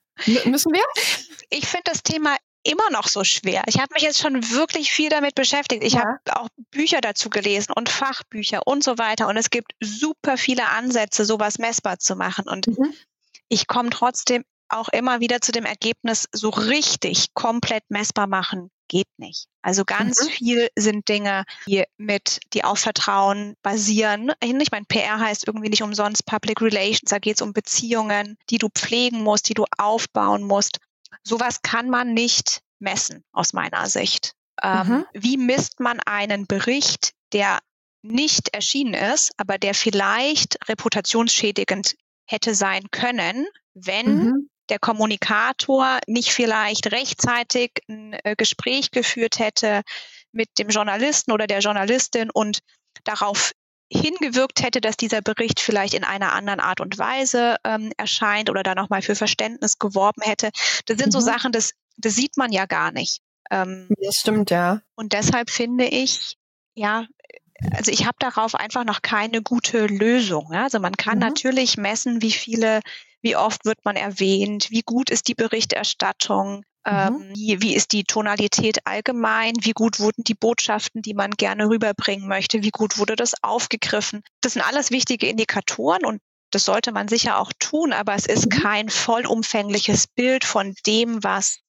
müssen 0.47 0.73
wir? 0.73 0.83
Ich 1.51 1.67
finde 1.67 1.85
das 1.85 2.03
Thema 2.03 2.37
immer 2.65 2.91
noch 2.91 3.07
so 3.07 3.23
schwer. 3.23 3.63
Ich 3.67 3.79
habe 3.79 3.95
mich 3.95 4.03
jetzt 4.03 4.19
schon 4.19 4.51
wirklich 4.51 4.91
viel 4.91 5.09
damit 5.09 5.37
beschäftigt. 5.37 5.85
Ich 5.85 5.95
ja. 5.95 6.01
habe 6.01 6.41
auch 6.41 6.49
Bücher 6.73 7.01
dazu 7.01 7.31
gelesen 7.31 7.73
und 7.75 7.89
Fachbücher 7.89 8.67
und 8.67 8.83
so 8.83 8.99
weiter. 8.99 9.29
Und 9.29 9.37
es 9.37 9.51
gibt 9.51 9.73
super 9.81 10.37
viele 10.37 10.69
Ansätze, 10.69 11.25
sowas 11.25 11.59
messbar 11.59 12.01
zu 12.01 12.17
machen. 12.17 12.49
Und 12.49 12.67
mhm. 12.67 12.93
ich 13.49 13.69
komme 13.69 13.91
trotzdem 13.91 14.45
auch 14.69 14.89
immer 14.89 15.21
wieder 15.21 15.41
zu 15.41 15.53
dem 15.53 15.65
Ergebnis, 15.65 16.29
so 16.33 16.51
richtig 16.51 17.33
komplett 17.35 17.85
messbar 17.89 18.27
machen 18.27 18.71
geht 18.89 19.09
nicht. 19.19 19.47
Also 19.63 19.85
ganz 19.85 20.23
mhm. 20.23 20.29
viel 20.31 20.69
sind 20.77 21.09
Dinge, 21.09 21.45
die 21.67 21.85
mit, 21.97 22.41
die 22.53 22.65
auf 22.65 22.79
Vertrauen 22.79 23.55
basieren. 23.63 24.33
Ich 24.41 24.71
meine, 24.71 24.87
PR 24.87 25.21
heißt 25.21 25.47
irgendwie 25.47 25.69
nicht 25.69 25.83
umsonst 25.83 26.27
Public 26.27 26.61
Relations. 26.61 27.11
Da 27.11 27.19
geht 27.19 27.37
es 27.37 27.43
um 27.43 27.53
Beziehungen, 27.53 28.37
die 28.51 28.59
du 28.59 28.69
pflegen 28.69 29.23
musst, 29.23 29.49
die 29.49 29.55
du 29.55 29.65
aufbauen 29.77 30.43
musst. 30.43 30.79
Sowas 31.23 31.63
kann 31.63 31.91
man 31.91 32.15
nicht 32.15 32.63
messen, 32.79 33.25
aus 33.33 33.53
meiner 33.53 33.87
Sicht. 33.87 34.33
Ähm, 34.63 34.89
mhm. 34.89 35.05
Wie 35.13 35.37
misst 35.37 35.81
man 35.81 36.01
einen 36.01 36.47
Bericht, 36.47 37.13
der 37.33 37.61
nicht 38.03 38.49
erschienen 38.55 38.95
ist, 38.95 39.33
aber 39.37 39.59
der 39.59 39.75
vielleicht 39.75 40.59
reputationsschädigend 40.69 41.97
hätte 42.27 42.55
sein 42.55 42.91
können, 42.91 43.47
wenn 43.75 44.17
mhm 44.17 44.51
der 44.71 44.79
Kommunikator 44.79 45.99
nicht 46.07 46.33
vielleicht 46.33 46.93
rechtzeitig 46.93 47.73
ein 47.89 48.17
äh, 48.25 48.35
Gespräch 48.37 48.91
geführt 48.91 49.39
hätte 49.39 49.83
mit 50.33 50.59
dem 50.59 50.69
Journalisten 50.69 51.33
oder 51.33 51.47
der 51.47 51.61
Journalistin 51.61 52.31
und 52.31 52.61
darauf 53.05 53.53
hingewirkt 53.91 54.63
hätte, 54.63 54.81
dass 54.81 54.97
dieser 54.97 55.23
Bericht 55.23 55.61
vielleicht 55.61 55.95
in 55.95 56.05
einer 56.05 56.33
anderen 56.33 56.61
Art 56.61 56.81
und 56.81 56.99
Weise 56.99 57.57
ähm, 57.65 57.93
erscheint 57.97 58.51
oder 58.51 58.63
da 58.63 58.75
nochmal 58.75 59.03
für 59.03 59.15
Verständnis 59.15 59.79
geworben 59.79 60.23
hätte. 60.23 60.51
Das 60.87 60.99
sind 60.99 61.07
mhm. 61.09 61.13
so 61.13 61.21
Sachen, 61.21 61.53
das, 61.53 61.73
das 61.97 62.15
sieht 62.15 62.37
man 62.37 62.53
ja 62.53 62.67
gar 62.67 62.93
nicht. 62.93 63.21
Ähm, 63.51 63.89
das 64.03 64.17
stimmt, 64.17 64.51
ja. 64.51 64.83
Und 64.95 65.15
deshalb 65.15 65.49
finde 65.49 65.87
ich, 65.87 66.37
ja, 66.75 67.07
also 67.73 67.91
ich 67.91 68.07
habe 68.07 68.17
darauf 68.19 68.55
einfach 68.55 68.85
noch 68.85 69.03
keine 69.03 69.43
gute 69.43 69.87
Lösung. 69.87 70.53
Ja? 70.53 70.65
Also 70.65 70.79
man 70.81 70.97
kann 70.97 71.15
mhm. 71.15 71.25
natürlich 71.25 71.77
messen, 71.77 72.23
wie 72.23 72.33
viele, 72.33 72.81
wie 73.23 73.37
oft 73.37 73.65
wird 73.65 73.85
man 73.85 73.97
erwähnt, 73.97 74.71
wie 74.71 74.83
gut 74.83 75.11
ist 75.11 75.29
die 75.29 75.35
Berichterstattung, 75.35 76.59
mhm. 76.59 76.63
ähm, 76.85 77.33
wie, 77.35 77.61
wie 77.63 77.75
ist 77.75 77.93
die 77.93 78.05
Tonalität 78.05 78.87
allgemein, 78.87 79.55
wie 79.61 79.73
gut 79.73 80.01
wurden 80.01 80.25
die 80.25 80.35
Botschaften, 80.35 81.03
die 81.03 81.15
man 81.15 81.33
gerne 81.33 81.69
rüberbringen 81.69 82.29
möchte, 82.29 82.63
wie 82.63 82.71
gut 82.71 82.99
wurde 82.99 83.17
das 83.17 83.43
aufgegriffen. 83.43 84.23
Das 84.41 84.55
sind 84.55 84.63
alles 84.63 84.91
wichtige 84.91 85.27
Indikatoren 85.29 86.05
und 86.05 86.21
das 86.51 86.65
sollte 86.65 86.93
man 86.93 87.09
sicher 87.09 87.39
auch 87.39 87.53
tun, 87.59 87.93
aber 87.93 88.15
es 88.15 88.27
ist 88.27 88.47
mhm. 88.47 88.51
kein 88.51 88.89
vollumfängliches 88.89 90.07
Bild 90.07 90.45
von 90.45 90.75
dem, 90.87 91.23
was 91.23 91.61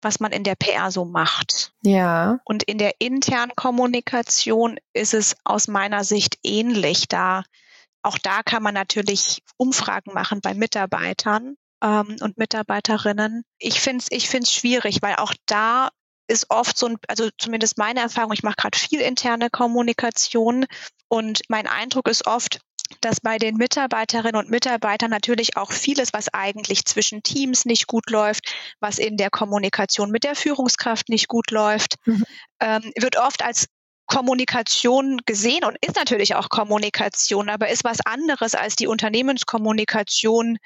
was 0.00 0.20
man 0.20 0.32
in 0.32 0.44
der 0.44 0.54
PR 0.54 0.90
so 0.90 1.04
macht. 1.04 1.72
Ja. 1.82 2.38
Und 2.44 2.62
in 2.62 2.78
der 2.78 2.92
internen 3.00 3.52
Kommunikation 3.56 4.78
ist 4.92 5.14
es 5.14 5.36
aus 5.44 5.68
meiner 5.68 6.04
Sicht 6.04 6.38
ähnlich. 6.44 7.08
Da 7.08 7.42
auch 8.02 8.18
da 8.18 8.42
kann 8.42 8.62
man 8.62 8.74
natürlich 8.74 9.42
Umfragen 9.56 10.12
machen 10.12 10.40
bei 10.40 10.54
Mitarbeitern 10.54 11.56
ähm, 11.82 12.16
und 12.20 12.38
Mitarbeiterinnen. 12.38 13.44
Ich 13.58 13.80
finde 13.80 14.02
es 14.02 14.16
ich 14.16 14.28
find's 14.28 14.52
schwierig, 14.52 15.02
weil 15.02 15.16
auch 15.16 15.34
da 15.46 15.90
ist 16.28 16.50
oft 16.50 16.76
so 16.76 16.86
ein, 16.86 16.98
also 17.08 17.30
zumindest 17.38 17.78
meine 17.78 18.00
Erfahrung, 18.00 18.32
ich 18.32 18.42
mache 18.42 18.56
gerade 18.56 18.78
viel 18.78 19.00
interne 19.00 19.50
Kommunikation 19.50 20.66
und 21.08 21.40
mein 21.48 21.66
Eindruck 21.66 22.06
ist 22.08 22.26
oft, 22.26 22.60
dass 23.00 23.20
bei 23.20 23.38
den 23.38 23.56
Mitarbeiterinnen 23.56 24.36
und 24.36 24.50
Mitarbeitern 24.50 25.10
natürlich 25.10 25.56
auch 25.56 25.72
vieles, 25.72 26.12
was 26.12 26.32
eigentlich 26.32 26.84
zwischen 26.84 27.22
Teams 27.22 27.64
nicht 27.64 27.86
gut 27.86 28.10
läuft, 28.10 28.54
was 28.80 28.98
in 28.98 29.16
der 29.16 29.30
Kommunikation 29.30 30.10
mit 30.10 30.24
der 30.24 30.34
Führungskraft 30.34 31.08
nicht 31.08 31.28
gut 31.28 31.50
läuft, 31.50 31.96
mhm. 32.06 32.24
ähm, 32.60 32.92
wird 32.98 33.18
oft 33.18 33.42
als 33.42 33.66
Kommunikation 34.08 35.20
gesehen 35.26 35.64
und 35.64 35.76
ist 35.80 35.96
natürlich 35.96 36.34
auch 36.34 36.48
Kommunikation, 36.48 37.48
aber 37.48 37.68
ist 37.68 37.84
was 37.84 38.00
anderes 38.04 38.54
als 38.54 38.74
die 38.74 38.86
Unternehmenskommunikation, 38.86 40.58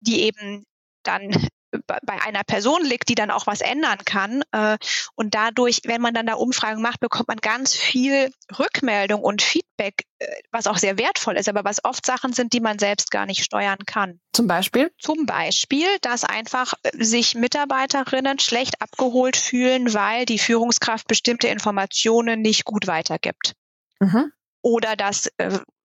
die 0.00 0.22
eben 0.22 0.64
dann 1.04 1.30
bei 1.70 2.22
einer 2.22 2.44
Person 2.44 2.84
liegt, 2.84 3.08
die 3.08 3.14
dann 3.14 3.30
auch 3.30 3.46
was 3.46 3.60
ändern 3.60 3.98
kann. 4.04 4.42
Äh, 4.52 4.78
und 5.14 5.34
dadurch, 5.34 5.82
wenn 5.84 6.00
man 6.00 6.14
dann 6.14 6.26
da 6.26 6.34
Umfragen 6.34 6.82
macht, 6.82 7.00
bekommt 7.00 7.28
man 7.28 7.38
ganz 7.38 7.74
viel 7.74 8.32
Rückmeldung 8.58 9.22
und 9.22 9.42
Feedback, 9.42 10.04
äh, 10.18 10.26
was 10.50 10.66
auch 10.66 10.78
sehr 10.78 10.98
wertvoll 10.98 11.36
ist, 11.36 11.48
aber 11.48 11.64
was 11.64 11.84
oft 11.84 12.04
Sachen 12.06 12.32
sind, 12.32 12.52
die 12.52 12.60
man 12.60 12.78
selbst 12.78 13.10
gar 13.10 13.26
nicht 13.26 13.44
steuern 13.44 13.78
kann. 13.86 14.20
Zum 14.32 14.46
Beispiel? 14.46 14.90
Zum 14.98 15.26
Beispiel, 15.26 15.86
dass 16.00 16.24
einfach 16.24 16.74
äh, 16.82 17.04
sich 17.04 17.34
Mitarbeiterinnen 17.34 18.38
schlecht 18.38 18.80
abgeholt 18.80 19.36
fühlen, 19.36 19.92
weil 19.92 20.24
die 20.24 20.38
Führungskraft 20.38 21.06
bestimmte 21.06 21.48
Informationen 21.48 22.40
nicht 22.40 22.64
gut 22.64 22.86
weitergibt. 22.86 23.54
Mhm. 24.00 24.32
Oder 24.62 24.96
dass, 24.96 25.30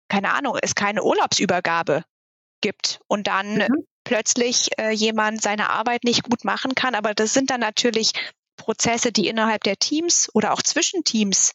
keine 0.09 0.33
Ahnung, 0.33 0.57
es 0.63 0.75
keine 0.75 1.03
Urlaubsübergabe 1.03 2.05
gibt 2.61 3.01
und 3.09 3.27
dann 3.27 3.57
mhm 3.57 3.87
plötzlich 4.11 4.71
äh, 4.77 4.91
jemand 4.91 5.41
seine 5.41 5.71
Arbeit 5.71 6.03
nicht 6.03 6.25
gut 6.25 6.45
machen 6.45 6.75
kann. 6.75 6.97
Aber 6.97 7.15
das 7.15 7.33
sind 7.33 7.49
dann 7.49 7.61
natürlich 7.61 8.11
Prozesse, 8.57 9.13
die 9.13 9.29
innerhalb 9.29 9.63
der 9.63 9.77
Teams 9.77 10.29
oder 10.35 10.53
auch 10.53 10.63
zwischen 10.63 11.05
Teams 11.05 11.53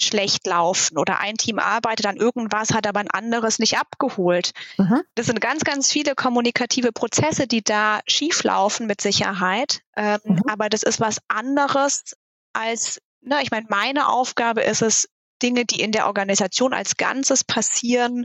schlecht 0.00 0.46
laufen 0.46 0.96
oder 0.96 1.18
ein 1.18 1.36
Team 1.36 1.58
arbeitet 1.58 2.06
an 2.06 2.16
irgendwas, 2.16 2.72
hat 2.72 2.86
aber 2.86 3.00
ein 3.00 3.10
anderes 3.10 3.58
nicht 3.58 3.78
abgeholt. 3.78 4.52
Mhm. 4.76 5.02
Das 5.16 5.26
sind 5.26 5.40
ganz, 5.40 5.64
ganz 5.64 5.90
viele 5.90 6.14
kommunikative 6.14 6.92
Prozesse, 6.92 7.48
die 7.48 7.64
da 7.64 7.98
schief 8.06 8.44
laufen 8.44 8.86
mit 8.86 9.00
Sicherheit. 9.00 9.80
Ähm, 9.96 10.20
mhm. 10.22 10.42
Aber 10.48 10.68
das 10.68 10.84
ist 10.84 11.00
was 11.00 11.18
anderes 11.26 12.14
als, 12.52 13.00
ne, 13.22 13.40
ich 13.42 13.50
meine, 13.50 13.66
meine 13.70 14.06
Aufgabe 14.06 14.60
ist 14.60 14.82
es, 14.82 15.08
Dinge, 15.42 15.64
die 15.64 15.80
in 15.80 15.90
der 15.90 16.06
Organisation 16.06 16.72
als 16.72 16.96
Ganzes 16.96 17.42
passieren, 17.42 18.24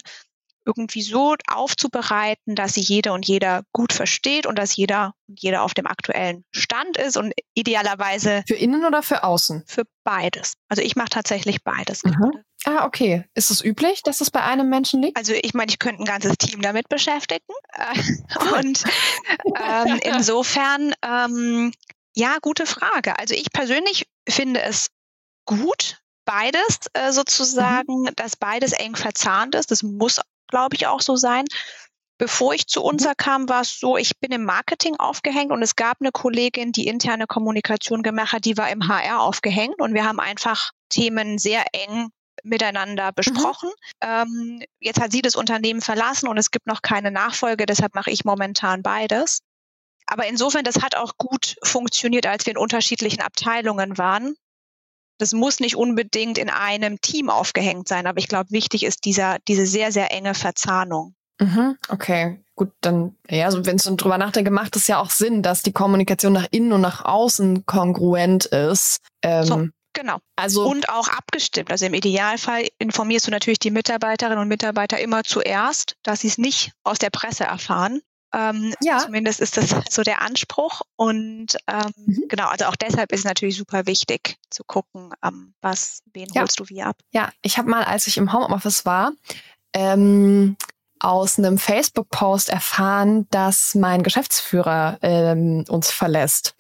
irgendwie 0.66 1.02
so 1.02 1.36
aufzubereiten, 1.48 2.56
dass 2.56 2.74
sie 2.74 2.82
jede 2.82 3.14
und 3.14 3.28
jeder 3.28 3.64
gut 3.74 3.94
versteht 3.94 4.46
und 4.46 4.58
dass 4.58 4.76
jeder 4.76 5.14
und 5.28 5.42
jeder 5.42 5.64
auf 5.64 5.74
dem 5.74 5.88
aktuellen 5.88 6.44
Stand 6.52 6.98
ist 6.98 7.18
und 7.18 7.34
idealerweise. 7.54 8.44
Für 8.48 8.56
innen 8.56 8.86
oder 8.86 9.04
für 9.04 9.24
außen? 9.24 9.64
Für 9.68 9.84
beides. 10.04 10.54
Also 10.70 10.82
ich 10.82 10.96
mache 10.96 11.10
tatsächlich 11.10 11.64
beides 11.64 12.04
mhm. 12.04 12.44
Ah, 12.66 12.86
okay. 12.86 13.26
Ist 13.34 13.52
es 13.52 13.64
üblich, 13.64 14.04
dass 14.04 14.22
es 14.22 14.32
bei 14.32 14.42
einem 14.42 14.70
Menschen 14.70 15.02
liegt? 15.02 15.18
Also 15.18 15.34
ich 15.34 15.54
meine, 15.54 15.70
ich 15.70 15.80
könnte 15.80 16.02
ein 16.02 16.06
ganzes 16.06 16.38
Team 16.38 16.62
damit 16.62 16.88
beschäftigen. 16.88 17.44
und 18.58 18.84
ähm, 19.62 20.00
insofern, 20.04 20.94
ähm, 21.02 21.74
ja, 22.16 22.38
gute 22.42 22.66
Frage. 22.66 23.20
Also 23.20 23.34
ich 23.36 23.52
persönlich 23.52 24.08
finde 24.30 24.62
es 24.62 24.92
gut, 25.46 26.02
beides 26.26 26.80
äh, 26.94 27.12
sozusagen, 27.12 28.04
mhm. 28.04 28.16
dass 28.16 28.38
beides 28.38 28.72
eng 28.72 28.96
verzahnt 28.96 29.56
ist. 29.56 29.72
Das 29.72 29.84
muss 29.84 30.22
glaube 30.48 30.76
ich, 30.76 30.88
auch 30.88 31.02
so 31.02 31.16
sein. 31.16 31.46
Bevor 32.18 32.54
ich 32.54 32.68
zu 32.68 32.80
mhm. 32.80 32.86
unser 32.86 33.16
kam, 33.16 33.50
war 33.50 33.62
es 33.62 33.80
so, 33.80 33.98
ich 33.98 34.18
bin 34.20 34.32
im 34.32 34.46
Marketing 34.46 34.96
aufgehängt 34.98 35.52
und 35.52 35.62
es 35.62 35.76
gab 35.76 35.98
eine 36.00 36.12
Kollegin, 36.12 36.72
die 36.72 36.88
interne 36.88 37.28
Kommunikation 37.28 38.04
gemacht 38.04 38.34
hat, 38.34 38.46
die 38.46 38.58
war 38.58 38.70
im 38.70 38.88
HR 38.88 39.22
aufgehängt 39.22 39.80
und 39.80 39.94
wir 39.94 40.06
haben 40.06 40.20
einfach 40.20 40.72
Themen 40.90 41.38
sehr 41.38 41.66
eng 41.74 42.10
miteinander 42.44 43.08
mhm. 43.08 43.16
besprochen. 43.16 43.70
Mhm. 43.70 44.08
Ähm, 44.08 44.64
jetzt 44.80 45.02
hat 45.02 45.12
sie 45.12 45.22
das 45.22 45.36
Unternehmen 45.36 45.82
verlassen 45.82 46.28
und 46.28 46.38
es 46.38 46.52
gibt 46.52 46.68
noch 46.68 46.82
keine 46.82 47.12
Nachfolge, 47.12 47.66
deshalb 47.66 47.96
mache 47.96 48.12
ich 48.12 48.26
momentan 48.26 48.84
beides. 48.84 49.40
Aber 50.06 50.28
insofern, 50.28 50.66
das 50.66 50.82
hat 50.82 50.96
auch 50.96 51.14
gut 51.18 51.56
funktioniert, 51.64 52.28
als 52.28 52.46
wir 52.46 52.52
in 52.52 52.58
unterschiedlichen 52.58 53.22
Abteilungen 53.22 53.98
waren 53.98 54.36
das 55.18 55.34
muss 55.34 55.60
nicht 55.60 55.76
unbedingt 55.76 56.38
in 56.38 56.50
einem 56.50 57.02
Team 57.02 57.30
aufgehängt 57.30 57.88
sein, 57.88 58.08
aber 58.08 58.20
ich 58.20 58.28
glaube, 58.28 58.52
wichtig 58.52 58.84
ist 58.84 59.06
dieser, 59.06 59.38
diese 59.48 59.66
sehr, 59.66 59.92
sehr 59.92 60.12
enge 60.12 60.34
Verzahnung. 60.34 61.16
Mhm, 61.40 61.78
okay, 61.90 62.44
gut, 62.56 62.72
dann, 62.82 63.16
ja, 63.30 63.46
also 63.46 63.66
wenn 63.66 63.78
es 63.78 63.84
so 63.84 63.96
drüber 63.96 64.18
nachdenke, 64.18 64.52
macht 64.52 64.76
es 64.76 64.88
ja 64.88 65.00
auch 65.00 65.10
Sinn, 65.10 65.42
dass 65.42 65.64
die 65.64 65.72
Kommunikation 65.72 66.34
nach 66.34 66.48
innen 66.52 66.74
und 66.74 66.82
nach 66.82 67.04
außen 67.04 67.66
kongruent 67.66 68.46
ist. 68.46 69.00
Ähm, 69.24 69.44
so, 69.44 69.68
genau. 69.94 70.18
Also, 70.36 70.70
und 70.70 70.90
auch 70.90 71.08
abgestimmt. 71.08 71.72
Also 71.72 71.86
im 71.86 71.94
Idealfall 71.94 72.68
informierst 72.80 73.28
du 73.28 73.32
natürlich 73.32 73.60
die 73.60 73.72
Mitarbeiterinnen 73.72 74.40
und 74.40 74.48
Mitarbeiter 74.48 75.00
immer 75.00 75.24
zuerst, 75.24 75.96
dass 76.04 76.22
sie 76.22 76.28
es 76.28 76.38
nicht 76.38 76.72
aus 76.84 77.00
der 77.00 77.10
Presse 77.10 77.46
erfahren. 77.46 78.02
Ähm, 78.34 78.74
ja. 78.82 78.98
Zumindest 78.98 79.40
ist 79.40 79.58
das 79.58 79.76
so 79.90 80.02
der 80.02 80.22
Anspruch. 80.22 80.82
Und 80.96 81.58
ähm, 81.68 81.94
mhm. 81.96 82.26
genau, 82.28 82.48
also 82.48 82.66
auch 82.66 82.76
deshalb 82.76 83.12
ist 83.12 83.20
es 83.20 83.26
natürlich 83.26 83.58
super 83.58 83.86
wichtig 83.86 84.38
zu 84.50 84.64
gucken, 84.64 85.12
ähm, 85.24 85.54
was, 85.62 86.02
wen 86.14 86.28
ja. 86.34 86.42
holst 86.42 86.60
du 86.60 86.68
wie 86.70 86.82
ab. 86.82 86.98
Ja, 87.12 87.32
ich 87.42 87.58
habe 87.58 87.70
mal, 87.70 87.84
als 87.84 88.08
ich 88.08 88.18
im 88.18 88.34
Homeoffice 88.34 88.86
war, 88.86 89.14
ähm, 89.74 90.58
aus 91.00 91.38
einem 91.38 91.58
Facebook-Post 91.58 92.50
erfahren, 92.50 93.28
dass 93.30 93.76
mein 93.76 94.04
Geschäftsführer 94.04 94.98
ähm, 95.02 95.66
uns 95.68 95.92
verlässt. 95.92 96.56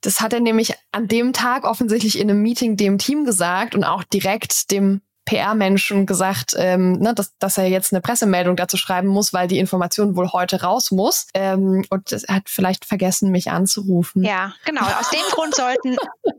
Das 0.00 0.20
hat 0.20 0.32
er 0.32 0.40
nämlich 0.40 0.74
an 0.92 1.08
dem 1.08 1.32
Tag 1.32 1.64
offensichtlich 1.64 2.18
in 2.18 2.30
einem 2.30 2.40
Meeting 2.40 2.76
dem 2.76 2.98
Team 2.98 3.24
gesagt 3.24 3.74
und 3.74 3.82
auch 3.82 4.04
direkt 4.04 4.70
dem 4.70 5.02
PR-Menschen 5.28 6.06
gesagt, 6.06 6.54
ähm, 6.56 6.92
ne, 6.92 7.12
dass, 7.12 7.36
dass 7.38 7.58
er 7.58 7.66
jetzt 7.66 7.92
eine 7.92 8.00
Pressemeldung 8.00 8.56
dazu 8.56 8.78
schreiben 8.78 9.08
muss, 9.08 9.34
weil 9.34 9.46
die 9.46 9.58
Information 9.58 10.16
wohl 10.16 10.32
heute 10.32 10.62
raus 10.62 10.90
muss. 10.90 11.26
Ähm, 11.34 11.84
und 11.90 12.12
er 12.12 12.36
hat 12.36 12.44
vielleicht 12.46 12.86
vergessen, 12.86 13.30
mich 13.30 13.50
anzurufen. 13.50 14.24
Ja, 14.24 14.54
genau. 14.64 14.80
Aus 14.80 15.10
dem 15.10 15.20
Grund 15.30 15.54
sollten 15.54 15.96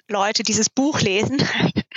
Leute 0.08 0.42
dieses 0.42 0.72
Buch 0.72 1.02
lesen, 1.02 1.38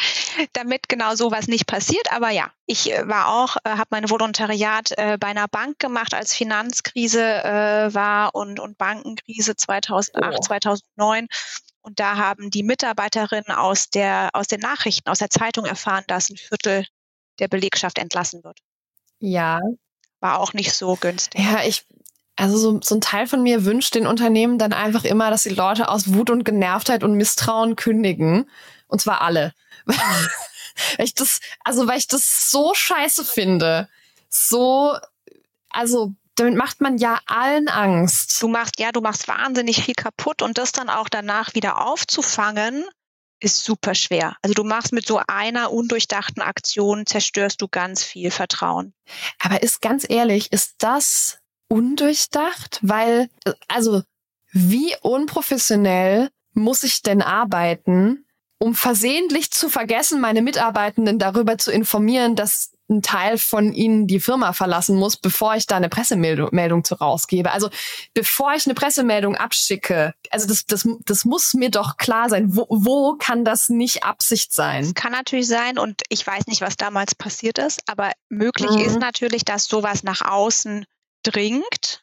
damit 0.53 0.89
genau 0.89 1.15
sowas 1.15 1.49
nicht 1.49 1.67
passiert. 1.67 2.13
Aber 2.13 2.31
ja, 2.31 2.51
ich 2.67 2.93
äh, 2.93 3.09
war 3.09 3.29
auch, 3.29 3.57
äh, 3.65 3.71
habe 3.71 3.89
mein 3.91 4.11
Volontariat 4.11 4.93
äh, 4.97 5.17
bei 5.19 5.29
einer 5.29 5.49
Bank 5.49 5.79
gemacht, 5.79 6.15
als 6.15 6.35
Finanzkrise 6.35 7.23
äh, 7.23 7.95
war 7.95 8.35
und, 8.35 8.61
und 8.61 8.79
Bankenkrise 8.79 9.57
2008, 9.57 10.37
oh. 10.39 10.41
2009. 10.41 11.27
Und 11.83 11.99
da 11.99 12.17
haben 12.17 12.51
die 12.51 12.63
Mitarbeiterinnen 12.63 13.51
aus 13.51 13.91
der, 13.91 14.31
aus 14.35 14.47
den 14.47 14.61
Nachrichten, 14.61 15.09
aus 15.09 15.19
der 15.19 15.31
Zeitung 15.31 15.65
erfahren, 15.65 16.05
dass 16.07 16.31
ein 16.31 16.37
Viertel 16.37 16.87
der 17.39 17.49
Belegschaft 17.49 17.99
entlassen 17.99 18.45
wird. 18.45 18.59
Ja. 19.19 19.61
War 20.21 20.39
auch 20.39 20.53
nicht 20.53 20.73
so 20.73 20.97
günstig. 20.97 21.41
Ja, 21.41 21.65
ich, 21.65 21.85
also 22.37 22.57
so, 22.57 22.81
so 22.83 22.95
ein 22.95 23.01
Teil 23.01 23.27
von 23.27 23.43
mir 23.43 23.65
wünscht 23.65 23.95
den 23.95 24.07
Unternehmen 24.07 24.59
dann 24.59 24.73
einfach 24.73 25.05
immer, 25.05 25.31
dass 25.31 25.43
die 25.43 25.51
Leute 25.51 25.89
aus 25.89 26.15
Wut 26.15 26.31
und 26.31 26.45
Genervtheit 26.45 27.03
und 27.03 27.15
Misstrauen 27.15 27.75
kündigen. 27.77 28.49
Und 28.93 29.01
zwar 29.01 29.23
alle. 29.23 29.55
weil 29.87 31.07
ich 31.07 31.15
das, 31.15 31.41
also 31.65 31.89
weil 31.89 31.97
ich 31.97 32.09
das 32.09 32.51
so 32.51 32.75
scheiße 32.75 33.25
finde. 33.25 33.89
So, 34.29 34.95
also 35.71 36.13
damit 36.35 36.57
macht 36.57 36.83
man 36.83 36.99
ja 36.99 37.19
allen 37.25 37.69
Angst. 37.69 38.41
Du 38.43 38.49
machst, 38.49 38.79
ja, 38.79 38.93
du 38.93 39.01
machst 39.01 39.29
wahnsinnig 39.29 39.83
viel 39.83 39.95
kaputt 39.95 40.43
und 40.43 40.59
das 40.59 40.73
dann 40.73 40.91
auch 40.91 41.09
danach 41.09 41.55
wieder 41.55 41.87
aufzufangen, 41.87 42.85
ist 43.41 43.65
super 43.65 43.95
schwer. 43.95 44.37
Also 44.43 44.53
du 44.53 44.63
machst 44.63 44.93
mit 44.93 45.07
so 45.07 45.23
einer 45.27 45.73
undurchdachten 45.73 46.43
Aktion, 46.43 47.07
zerstörst 47.07 47.63
du 47.63 47.69
ganz 47.69 48.05
viel 48.05 48.31
Vertrauen. 48.31 48.93
Aber 49.43 49.63
ist 49.63 49.81
ganz 49.81 50.05
ehrlich, 50.07 50.53
ist 50.53 50.75
das 50.79 51.39
undurchdacht? 51.69 52.79
Weil, 52.83 53.31
also, 53.69 54.03
wie 54.53 54.95
unprofessionell 55.01 56.29
muss 56.53 56.83
ich 56.83 57.01
denn 57.01 57.23
arbeiten, 57.23 58.27
um 58.63 58.77
versehentlich 58.77 59.51
zu 59.51 59.69
vergessen, 59.69 60.21
meine 60.21 60.41
Mitarbeitenden 60.41 61.19
darüber 61.19 61.59
zu 61.59 61.73
informieren, 61.73 62.37
dass 62.37 62.71
ein 62.89 63.03
Teil 63.03 63.37
von 63.37 63.73
ihnen 63.73 64.07
die 64.07 64.21
Firma 64.21 64.53
verlassen 64.53 64.97
muss, 64.97 65.17
bevor 65.17 65.57
ich 65.57 65.67
da 65.67 65.77
eine 65.77 65.89
Pressemeldung 65.89 66.85
zu 66.85 66.95
rausgebe. 66.95 67.51
Also 67.51 67.71
bevor 68.15 68.55
ich 68.55 68.65
eine 68.67 68.75
Pressemeldung 68.75 69.35
abschicke, 69.35 70.15
also 70.31 70.47
das, 70.47 70.65
das, 70.67 70.87
das 71.05 71.25
muss 71.25 71.55
mir 71.55 71.71
doch 71.71 71.97
klar 71.97 72.29
sein. 72.29 72.55
Wo, 72.55 72.67
wo 72.69 73.17
kann 73.17 73.45
das 73.45 73.69
nicht 73.69 74.05
Absicht 74.05 74.53
sein? 74.53 74.85
Das 74.85 74.95
kann 74.95 75.11
natürlich 75.11 75.49
sein 75.49 75.77
und 75.77 76.03
ich 76.09 76.25
weiß 76.25 76.47
nicht, 76.47 76.61
was 76.61 76.77
damals 76.77 77.17
passiert 77.17 77.59
ist, 77.59 77.81
aber 77.89 78.13
möglich 78.29 78.71
mhm. 78.71 78.83
ist 78.83 79.01
natürlich, 79.01 79.45
dass 79.45 79.65
sowas 79.65 80.05
nach 80.05 80.21
außen 80.21 80.87
dringt 81.25 82.02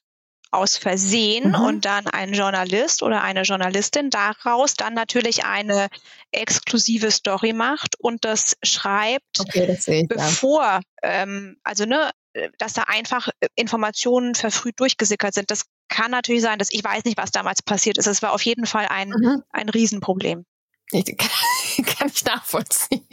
aus 0.51 0.77
Versehen 0.77 1.49
mhm. 1.49 1.55
und 1.55 1.85
dann 1.85 2.07
ein 2.07 2.33
Journalist 2.33 3.03
oder 3.03 3.21
eine 3.21 3.43
Journalistin 3.43 4.09
daraus 4.09 4.73
dann 4.73 4.93
natürlich 4.93 5.45
eine 5.45 5.87
exklusive 6.31 7.11
Story 7.11 7.53
macht 7.53 7.99
und 7.99 8.25
das 8.25 8.55
schreibt, 8.63 9.39
okay, 9.39 9.67
das 9.67 9.87
ich, 9.87 10.07
bevor, 10.07 10.63
ja. 10.63 10.81
ähm, 11.03 11.57
also 11.63 11.85
ne, 11.85 12.11
dass 12.57 12.73
da 12.73 12.83
einfach 12.83 13.29
Informationen 13.55 14.35
verfrüht 14.35 14.79
durchgesickert 14.79 15.33
sind. 15.33 15.51
Das 15.51 15.65
kann 15.87 16.11
natürlich 16.11 16.41
sein, 16.41 16.59
dass 16.59 16.71
ich 16.71 16.83
weiß 16.83 17.03
nicht, 17.05 17.17
was 17.17 17.31
damals 17.31 17.61
passiert 17.61 17.97
ist. 17.97 18.07
Es 18.07 18.21
war 18.21 18.33
auf 18.33 18.41
jeden 18.41 18.65
Fall 18.65 18.87
ein, 18.87 19.09
mhm. 19.09 19.43
ein 19.51 19.69
Riesenproblem. 19.69 20.45
Ich, 20.91 21.05
kann 21.17 22.07
ich 22.13 22.25
nachvollziehen. 22.25 23.07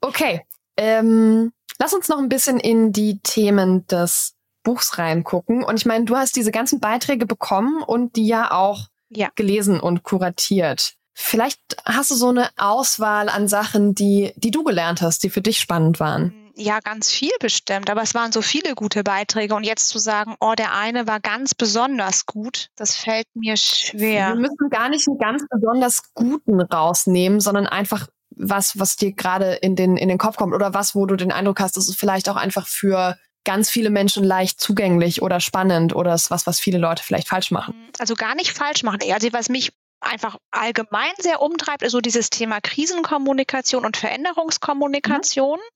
Okay, 0.00 0.42
ähm, 0.76 1.52
lass 1.78 1.92
uns 1.92 2.08
noch 2.08 2.18
ein 2.18 2.28
bisschen 2.28 2.58
in 2.58 2.92
die 2.92 3.20
Themen 3.20 3.86
des 3.86 4.34
Buchs 4.62 4.98
reingucken. 4.98 5.64
Und 5.64 5.76
ich 5.76 5.86
meine, 5.86 6.04
du 6.04 6.16
hast 6.16 6.36
diese 6.36 6.52
ganzen 6.52 6.80
Beiträge 6.80 7.26
bekommen 7.26 7.82
und 7.82 8.16
die 8.16 8.26
ja 8.26 8.52
auch 8.52 8.88
ja. 9.08 9.28
gelesen 9.34 9.80
und 9.80 10.02
kuratiert. 10.02 10.94
Vielleicht 11.14 11.60
hast 11.84 12.10
du 12.10 12.14
so 12.14 12.28
eine 12.28 12.48
Auswahl 12.56 13.28
an 13.28 13.48
Sachen, 13.48 13.94
die, 13.94 14.32
die 14.36 14.50
du 14.50 14.64
gelernt 14.64 15.02
hast, 15.02 15.22
die 15.22 15.30
für 15.30 15.42
dich 15.42 15.60
spannend 15.60 16.00
waren. 16.00 16.34
Ja, 16.54 16.80
ganz 16.80 17.10
viel 17.10 17.32
bestimmt, 17.40 17.88
aber 17.88 18.02
es 18.02 18.14
waren 18.14 18.30
so 18.30 18.42
viele 18.42 18.74
gute 18.74 19.02
Beiträge 19.02 19.54
und 19.54 19.64
jetzt 19.64 19.88
zu 19.88 19.98
sagen, 19.98 20.36
oh, 20.40 20.52
der 20.56 20.74
eine 20.74 21.06
war 21.06 21.18
ganz 21.18 21.54
besonders 21.54 22.26
gut, 22.26 22.68
das 22.76 22.94
fällt 22.94 23.26
mir 23.34 23.56
schwer. 23.56 24.28
Wir 24.28 24.34
müssen 24.34 24.68
gar 24.70 24.90
nicht 24.90 25.08
einen 25.08 25.18
ganz 25.18 25.44
besonders 25.48 26.12
guten 26.14 26.60
rausnehmen, 26.60 27.40
sondern 27.40 27.66
einfach 27.66 28.08
was, 28.36 28.78
was 28.78 28.96
dir 28.96 29.12
gerade 29.12 29.54
in 29.54 29.76
den, 29.76 29.96
in 29.96 30.08
den 30.08 30.18
Kopf 30.18 30.36
kommt 30.36 30.54
oder 30.54 30.74
was, 30.74 30.94
wo 30.94 31.06
du 31.06 31.16
den 31.16 31.32
Eindruck 31.32 31.60
hast, 31.60 31.76
dass 31.76 31.88
es 31.88 31.96
vielleicht 31.96 32.28
auch 32.28 32.36
einfach 32.36 32.66
für 32.66 33.16
ganz 33.44 33.70
viele 33.70 33.90
Menschen 33.90 34.24
leicht 34.24 34.60
zugänglich 34.60 35.22
oder 35.22 35.40
spannend 35.40 35.94
oder 35.94 36.14
ist 36.14 36.30
was, 36.30 36.46
was 36.46 36.60
viele 36.60 36.78
Leute 36.78 37.02
vielleicht 37.02 37.28
falsch 37.28 37.50
machen? 37.50 37.74
Also 37.98 38.14
gar 38.14 38.34
nicht 38.34 38.52
falsch 38.52 38.82
machen. 38.82 39.00
Also 39.12 39.32
was 39.32 39.48
mich 39.48 39.72
einfach 40.00 40.36
allgemein 40.50 41.12
sehr 41.18 41.40
umtreibt, 41.40 41.82
ist 41.82 41.92
so 41.92 42.00
dieses 42.00 42.30
Thema 42.30 42.60
Krisenkommunikation 42.60 43.84
und 43.84 43.96
Veränderungskommunikation. 43.96 45.58
Mhm. 45.58 45.74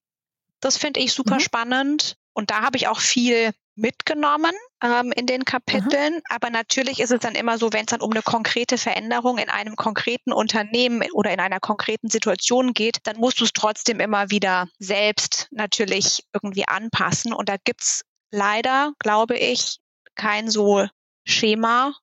Das 0.61 0.77
finde 0.77 1.01
ich 1.01 1.13
super 1.13 1.37
mhm. 1.37 1.41
spannend. 1.41 2.17
Und 2.33 2.51
da 2.51 2.63
habe 2.63 2.77
ich 2.77 2.89
auch 2.89 3.01
viel 3.01 3.53
mitgenommen 3.77 4.53
ähm, 4.87 5.12
in 5.12 5.26
den 5.26 5.45
Kapiteln. 5.45 6.14
Mhm. 6.14 6.23
Aber 6.28 6.50
natürlich 6.50 7.00
ist 7.00 7.12
es 7.12 7.21
dann 7.21 7.35
immer 7.35 7.59
so, 7.59 7.73
wenn 7.73 7.81
es 7.81 7.87
dann 7.87 8.00
um 8.00 8.11
eine 8.12 8.23
konkrete 8.23 8.78
Veränderung 8.78 9.38
in 9.38 9.49
einem 9.49 9.76
konkreten 9.76 10.33
Unternehmen 10.33 11.02
oder 11.12 11.33
in 11.33 11.40
einer 11.40 11.61
konkreten 11.61 12.09
Situation 12.09 12.73
geht, 12.73 12.99
dann 13.05 13.16
musst 13.16 13.40
du 13.40 13.45
es 13.45 13.52
trotzdem 13.52 14.00
immer 14.00 14.31
wieder 14.31 14.69
selbst 14.78 15.49
natürlich 15.50 16.25
irgendwie 16.33 16.66
anpassen. 16.69 17.33
Und 17.33 17.49
da 17.49 17.57
gibt's 17.62 18.02
leider, 18.30 18.93
glaube 18.99 19.37
ich, 19.37 19.78
kein 20.15 20.50
so 20.50 20.87
Schema, 21.25 21.95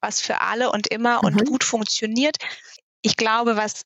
was 0.00 0.20
für 0.20 0.40
alle 0.40 0.70
und 0.70 0.86
immer 0.88 1.18
mhm. 1.18 1.24
und 1.24 1.48
gut 1.48 1.64
funktioniert. 1.64 2.36
Ich 3.02 3.16
glaube, 3.16 3.56
was 3.56 3.82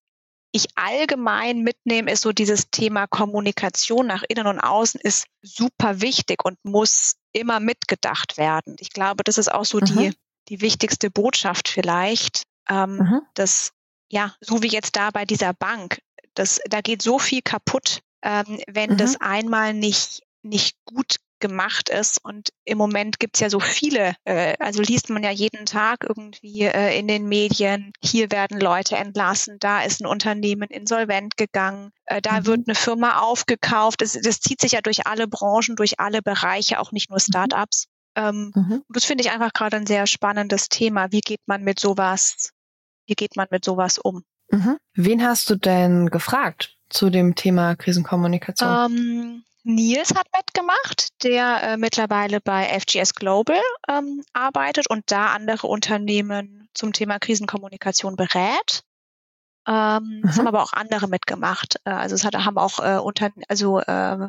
ich 0.55 0.69
allgemein 0.77 1.63
mitnehme, 1.63 2.13
ist 2.13 2.23
so 2.23 2.33
dieses 2.33 2.71
Thema 2.71 3.09
Kommunikation 3.09 4.07
nach 4.07 4.23
innen 4.29 4.47
und 4.47 4.61
außen 4.61 5.01
ist 5.01 5.27
super 5.43 6.01
wichtig 6.01 6.45
und 6.45 6.59
muss 6.65 7.17
immer 7.35 7.61
mitgedacht 7.61 8.39
werden. 8.39 8.77
Ich 8.79 8.91
glaube, 8.91 9.25
das 9.25 9.39
ist 9.39 9.53
auch 9.53 9.65
so 9.65 9.79
mhm. 9.79 9.85
die, 9.85 10.13
die 10.49 10.61
wichtigste 10.61 11.11
Botschaft 11.11 11.69
vielleicht, 11.69 12.45
ähm, 12.71 12.97
mhm. 12.97 13.21
dass, 13.35 13.73
ja, 14.11 14.35
so 14.41 14.63
wie 14.63 14.69
jetzt 14.69 14.97
da 14.97 15.11
bei 15.11 15.25
dieser 15.25 15.53
Bank, 15.53 16.01
das, 16.35 16.61
da 16.69 16.81
geht 16.81 17.03
so 17.03 17.19
viel 17.19 17.43
kaputt, 17.43 18.01
ähm, 18.23 18.61
wenn 18.67 18.93
mhm. 18.93 18.97
das 18.97 19.21
einmal 19.21 19.75
nicht, 19.75 20.23
nicht 20.43 20.77
gut 20.85 21.17
gemacht 21.45 21.91
ist. 21.91 22.25
Und 22.25 22.49
im 22.65 22.79
Moment 22.79 23.21
gibt's 23.21 23.41
ja 23.41 23.51
so 23.51 23.61
viele, 23.61 24.15
äh, 24.25 24.55
also 24.59 24.81
liest 24.81 25.11
man 25.11 25.23
ja 25.23 25.31
jeden 25.31 25.67
Tag 25.67 26.07
irgendwie 26.09 26.63
äh, 26.63 26.99
in 26.99 27.07
den 27.07 27.27
Medien, 27.29 27.93
hier 28.03 28.33
werden 28.33 28.59
Leute 28.59 28.97
entlassen, 28.97 29.59
da 29.61 29.83
ist 29.83 30.01
ein 30.01 30.07
Unternehmen 30.07 30.71
insolvent 30.71 31.37
gegangen, 31.37 31.91
äh, 32.07 32.23
da 32.23 32.41
mhm. 32.41 32.47
wird 32.47 32.61
eine 32.67 32.75
Firma 32.75 33.19
aufgekauft. 33.19 34.01
Das, 34.01 34.13
das 34.13 34.41
zieht 34.41 34.63
sich 34.63 34.73
ja 34.73 34.81
durch 34.81 35.07
alle 35.07 35.29
Branchen, 35.29 35.77
durch 35.77 36.01
alle 36.01 36.23
Bereiche, 36.23 36.81
auch 36.81 36.93
nicht 36.93 37.11
nur 37.11 37.19
mhm. 37.19 37.31
Startups. 37.31 37.89
Ähm, 38.17 38.53
mhm. 38.55 38.83
Das 38.89 39.05
finde 39.05 39.23
ich 39.23 39.31
einfach 39.31 39.53
gerade 39.53 39.77
ein 39.77 39.87
sehr 39.87 40.07
spannendes 40.07 40.71
Thema. 40.71 41.13
Wie 41.13 41.21
geht 41.21 41.43
man 41.45 41.63
mit 41.63 41.79
sowas, 41.79 42.53
wie 43.07 43.15
geht 43.15 43.37
man 43.37 43.49
mit 43.51 43.67
sowas 43.67 43.99
um? 43.99 44.23
Mhm. 44.51 44.79
Wen 44.95 45.23
hast 45.23 45.51
du 45.51 45.57
denn 45.57 46.09
gefragt 46.09 46.79
zu 46.89 47.11
dem 47.11 47.35
Thema 47.35 47.77
Krisenkommunikation? 47.77 48.71
Ähm, 48.71 49.45
Nils 49.65 50.15
hat 50.15 50.27
mitgemacht, 50.37 51.23
der 51.23 51.63
äh, 51.63 51.77
mittlerweile 51.79 52.41
bei 52.41 52.79
FGS 52.79 53.15
Global 53.15 53.61
ähm, 53.89 54.23
arbeitet 54.35 54.89
und 54.89 55.11
da 55.11 55.33
andere 55.33 55.67
Unternehmen 55.67 56.69
zum 56.75 56.93
Thema 56.93 57.19
Krisenkommunikation 57.19 58.15
berät. 58.15 58.85
Ähm, 59.67 60.21
mhm. 60.23 60.29
Es 60.29 60.39
haben 60.39 60.47
aber 60.47 60.63
auch 60.63 60.75
andere 60.75 61.09
mitgemacht. 61.09 61.81
Äh, 61.85 61.91
also 61.91 62.15
es 62.15 62.25
hat, 62.25 62.35
haben 62.37 62.59
auch 62.59 62.79
äh, 62.79 62.99
unter, 62.99 63.31
also 63.49 63.81
äh, 63.81 64.29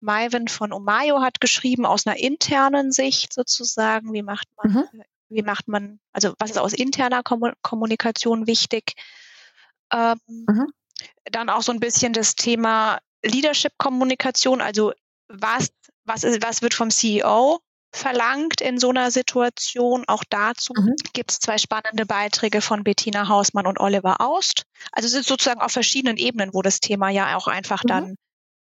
Maiven 0.00 0.48
von 0.48 0.72
Omayo 0.72 1.22
hat 1.22 1.40
geschrieben 1.40 1.86
aus 1.86 2.06
einer 2.06 2.18
internen 2.18 2.90
Sicht 2.90 3.32
sozusagen, 3.32 4.12
wie 4.12 4.22
macht 4.22 4.48
man, 4.56 4.72
mhm. 4.72 5.02
wie 5.28 5.42
macht 5.42 5.68
man, 5.68 6.00
also 6.12 6.34
was 6.38 6.50
ist 6.50 6.58
aus 6.58 6.72
interner 6.72 7.22
Kommunikation 7.22 8.48
wichtig. 8.48 8.94
Ähm, 9.92 10.18
mhm. 10.26 10.66
Dann 11.24 11.48
auch 11.48 11.62
so 11.62 11.72
ein 11.72 11.80
bisschen 11.80 12.12
das 12.12 12.34
Thema 12.34 12.98
Leadership-Kommunikation, 13.24 14.60
also 14.60 14.92
was, 15.28 15.70
was, 16.04 16.24
ist, 16.24 16.42
was 16.42 16.62
wird 16.62 16.74
vom 16.74 16.90
CEO 16.90 17.60
verlangt 17.94 18.60
in 18.60 18.78
so 18.78 18.90
einer 18.90 19.10
Situation. 19.10 20.04
Auch 20.08 20.24
dazu 20.28 20.74
mhm. 20.76 20.96
gibt 21.12 21.30
es 21.30 21.38
zwei 21.38 21.58
spannende 21.58 22.06
Beiträge 22.06 22.60
von 22.60 22.82
Bettina 22.82 23.28
Hausmann 23.28 23.66
und 23.66 23.78
Oliver 23.78 24.20
Aust. 24.20 24.64
Also 24.92 25.06
es 25.06 25.14
ist 25.14 25.28
sozusagen 25.28 25.60
auf 25.60 25.72
verschiedenen 25.72 26.16
Ebenen, 26.16 26.52
wo 26.52 26.62
das 26.62 26.80
Thema 26.80 27.08
ja 27.10 27.36
auch 27.36 27.46
einfach 27.46 27.84
mhm. 27.84 27.88
dann 27.88 28.16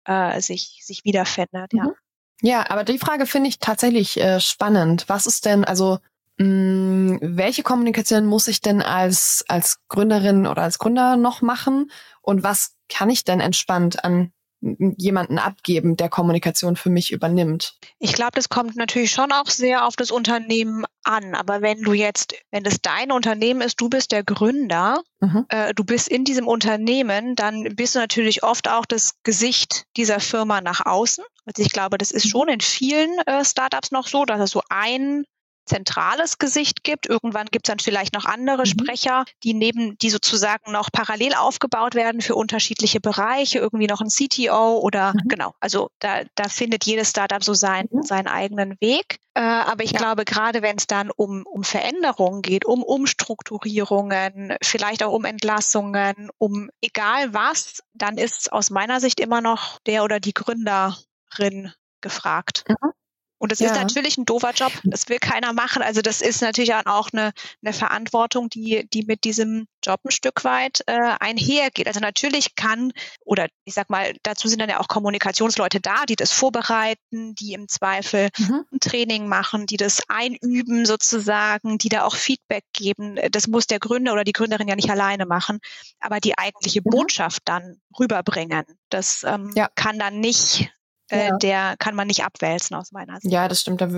äh, 0.04 0.40
sich, 0.40 0.82
sich 0.84 1.04
wiederfindet. 1.04 1.72
Ja. 1.72 1.84
Mhm. 1.84 1.94
ja, 2.42 2.70
aber 2.70 2.84
die 2.84 2.98
Frage 2.98 3.26
finde 3.26 3.48
ich 3.48 3.58
tatsächlich 3.58 4.20
äh, 4.20 4.38
spannend. 4.38 5.04
Was 5.08 5.26
ist 5.26 5.46
denn, 5.46 5.64
also 5.64 5.98
mh, 6.36 6.44
mm, 6.46 7.18
welche 7.22 7.62
Kommunikation 7.62 8.26
muss 8.26 8.48
ich 8.48 8.60
denn 8.60 8.82
als, 8.82 9.44
als 9.48 9.78
Gründerin 9.88 10.46
oder 10.46 10.62
als 10.62 10.78
Gründer 10.78 11.16
noch 11.16 11.40
machen? 11.40 11.90
Und 12.20 12.42
was 12.42 12.74
kann 12.90 13.08
ich 13.08 13.24
denn 13.24 13.40
entspannt 13.40 14.04
an 14.04 14.32
jemanden 14.60 15.38
abgeben, 15.38 15.96
der 15.96 16.08
Kommunikation 16.08 16.76
für 16.76 16.90
mich 16.90 17.12
übernimmt. 17.12 17.78
Ich 17.98 18.12
glaube, 18.12 18.32
das 18.34 18.48
kommt 18.48 18.76
natürlich 18.76 19.10
schon 19.10 19.32
auch 19.32 19.48
sehr 19.48 19.86
auf 19.86 19.96
das 19.96 20.10
Unternehmen 20.10 20.84
an. 21.04 21.34
Aber 21.34 21.62
wenn 21.62 21.82
du 21.82 21.92
jetzt, 21.92 22.34
wenn 22.50 22.64
es 22.64 22.80
dein 22.80 23.12
Unternehmen 23.12 23.60
ist, 23.60 23.80
du 23.80 23.88
bist 23.88 24.12
der 24.12 24.24
Gründer, 24.24 25.02
mhm. 25.20 25.46
äh, 25.48 25.74
du 25.74 25.84
bist 25.84 26.08
in 26.08 26.24
diesem 26.24 26.48
Unternehmen, 26.48 27.36
dann 27.36 27.76
bist 27.76 27.94
du 27.94 27.98
natürlich 27.98 28.42
oft 28.42 28.68
auch 28.68 28.86
das 28.86 29.14
Gesicht 29.22 29.84
dieser 29.96 30.20
Firma 30.20 30.60
nach 30.60 30.84
außen. 30.84 31.24
Also 31.44 31.62
ich 31.62 31.70
glaube, 31.70 31.98
das 31.98 32.10
ist 32.10 32.26
mhm. 32.26 32.30
schon 32.30 32.48
in 32.48 32.60
vielen 32.60 33.18
äh, 33.26 33.44
Startups 33.44 33.92
noch 33.92 34.06
so, 34.06 34.24
dass 34.24 34.40
es 34.40 34.50
so 34.50 34.62
ein 34.68 35.24
zentrales 35.66 36.38
Gesicht 36.38 36.84
gibt. 36.84 37.06
Irgendwann 37.06 37.46
gibt 37.46 37.68
es 37.68 37.70
dann 37.70 37.78
vielleicht 37.78 38.14
noch 38.14 38.24
andere 38.24 38.62
mhm. 38.62 38.66
Sprecher, 38.66 39.24
die 39.42 39.54
neben, 39.54 39.98
die 39.98 40.10
sozusagen 40.10 40.72
noch 40.72 40.90
parallel 40.90 41.34
aufgebaut 41.34 41.94
werden 41.94 42.20
für 42.20 42.34
unterschiedliche 42.34 43.00
Bereiche, 43.00 43.58
irgendwie 43.58 43.86
noch 43.86 44.00
ein 44.00 44.08
CTO 44.08 44.78
oder 44.78 45.12
mhm. 45.12 45.28
genau. 45.28 45.54
Also 45.60 45.90
da, 45.98 46.22
da 46.34 46.48
findet 46.48 46.84
jedes 46.86 47.10
Startup 47.10 47.42
so 47.42 47.54
sein, 47.54 47.88
mhm. 47.90 48.02
seinen 48.02 48.28
eigenen 48.28 48.80
Weg. 48.80 49.18
Äh, 49.34 49.40
aber 49.40 49.84
ich 49.84 49.92
ja. 49.92 49.98
glaube, 49.98 50.24
gerade 50.24 50.62
wenn 50.62 50.76
es 50.76 50.86
dann 50.86 51.10
um, 51.10 51.44
um 51.44 51.62
Veränderungen 51.64 52.42
geht, 52.42 52.64
um 52.64 52.82
Umstrukturierungen, 52.82 54.56
vielleicht 54.62 55.02
auch 55.02 55.12
um 55.12 55.24
Entlassungen, 55.24 56.30
um 56.38 56.70
egal 56.80 57.34
was, 57.34 57.82
dann 57.92 58.16
ist 58.16 58.52
aus 58.52 58.70
meiner 58.70 59.00
Sicht 59.00 59.20
immer 59.20 59.40
noch 59.40 59.78
der 59.80 60.04
oder 60.04 60.20
die 60.20 60.32
Gründerin 60.32 61.72
gefragt. 62.00 62.64
Mhm. 62.68 62.92
Und 63.38 63.52
es 63.52 63.58
ja. 63.58 63.70
ist 63.70 63.76
natürlich 63.76 64.16
ein 64.16 64.24
doofer 64.24 64.52
Job. 64.52 64.72
Das 64.84 65.08
will 65.08 65.18
keiner 65.18 65.52
machen. 65.52 65.82
Also 65.82 66.00
das 66.00 66.20
ist 66.22 66.40
natürlich 66.40 66.74
auch 66.74 67.10
eine, 67.12 67.32
eine 67.62 67.72
Verantwortung, 67.72 68.48
die, 68.48 68.88
die 68.92 69.04
mit 69.04 69.24
diesem 69.24 69.66
Job 69.84 70.00
ein 70.04 70.10
Stück 70.10 70.44
weit 70.44 70.82
äh, 70.86 71.14
einhergeht. 71.20 71.86
Also 71.86 72.00
natürlich 72.00 72.54
kann, 72.54 72.92
oder 73.24 73.48
ich 73.64 73.74
sag 73.74 73.90
mal, 73.90 74.14
dazu 74.22 74.48
sind 74.48 74.60
dann 74.60 74.70
ja 74.70 74.80
auch 74.80 74.88
Kommunikationsleute 74.88 75.80
da, 75.80 76.06
die 76.06 76.16
das 76.16 76.32
vorbereiten, 76.32 77.34
die 77.34 77.52
im 77.52 77.68
Zweifel 77.68 78.30
mhm. 78.38 78.64
ein 78.72 78.80
Training 78.80 79.28
machen, 79.28 79.66
die 79.66 79.76
das 79.76 80.00
einüben 80.08 80.86
sozusagen, 80.86 81.78
die 81.78 81.90
da 81.90 82.04
auch 82.04 82.16
Feedback 82.16 82.64
geben. 82.72 83.18
Das 83.30 83.46
muss 83.48 83.66
der 83.66 83.80
Gründer 83.80 84.12
oder 84.12 84.24
die 84.24 84.32
Gründerin 84.32 84.68
ja 84.68 84.76
nicht 84.76 84.90
alleine 84.90 85.26
machen, 85.26 85.60
aber 86.00 86.20
die 86.20 86.38
eigentliche 86.38 86.80
mhm. 86.80 86.90
Botschaft 86.90 87.42
dann 87.44 87.80
rüberbringen. 87.98 88.64
Das 88.88 89.24
ähm, 89.24 89.52
ja. 89.54 89.68
kann 89.74 89.98
dann 89.98 90.20
nicht 90.20 90.70
äh, 91.10 91.28
ja. 91.28 91.36
der 91.38 91.76
kann 91.78 91.94
man 91.94 92.06
nicht 92.06 92.24
abwälzen 92.24 92.76
aus 92.76 92.92
meiner 92.92 93.20
Sicht. 93.20 93.32
Ja, 93.32 93.48
das 93.48 93.60
stimmt. 93.60 93.80
Da 93.80 93.88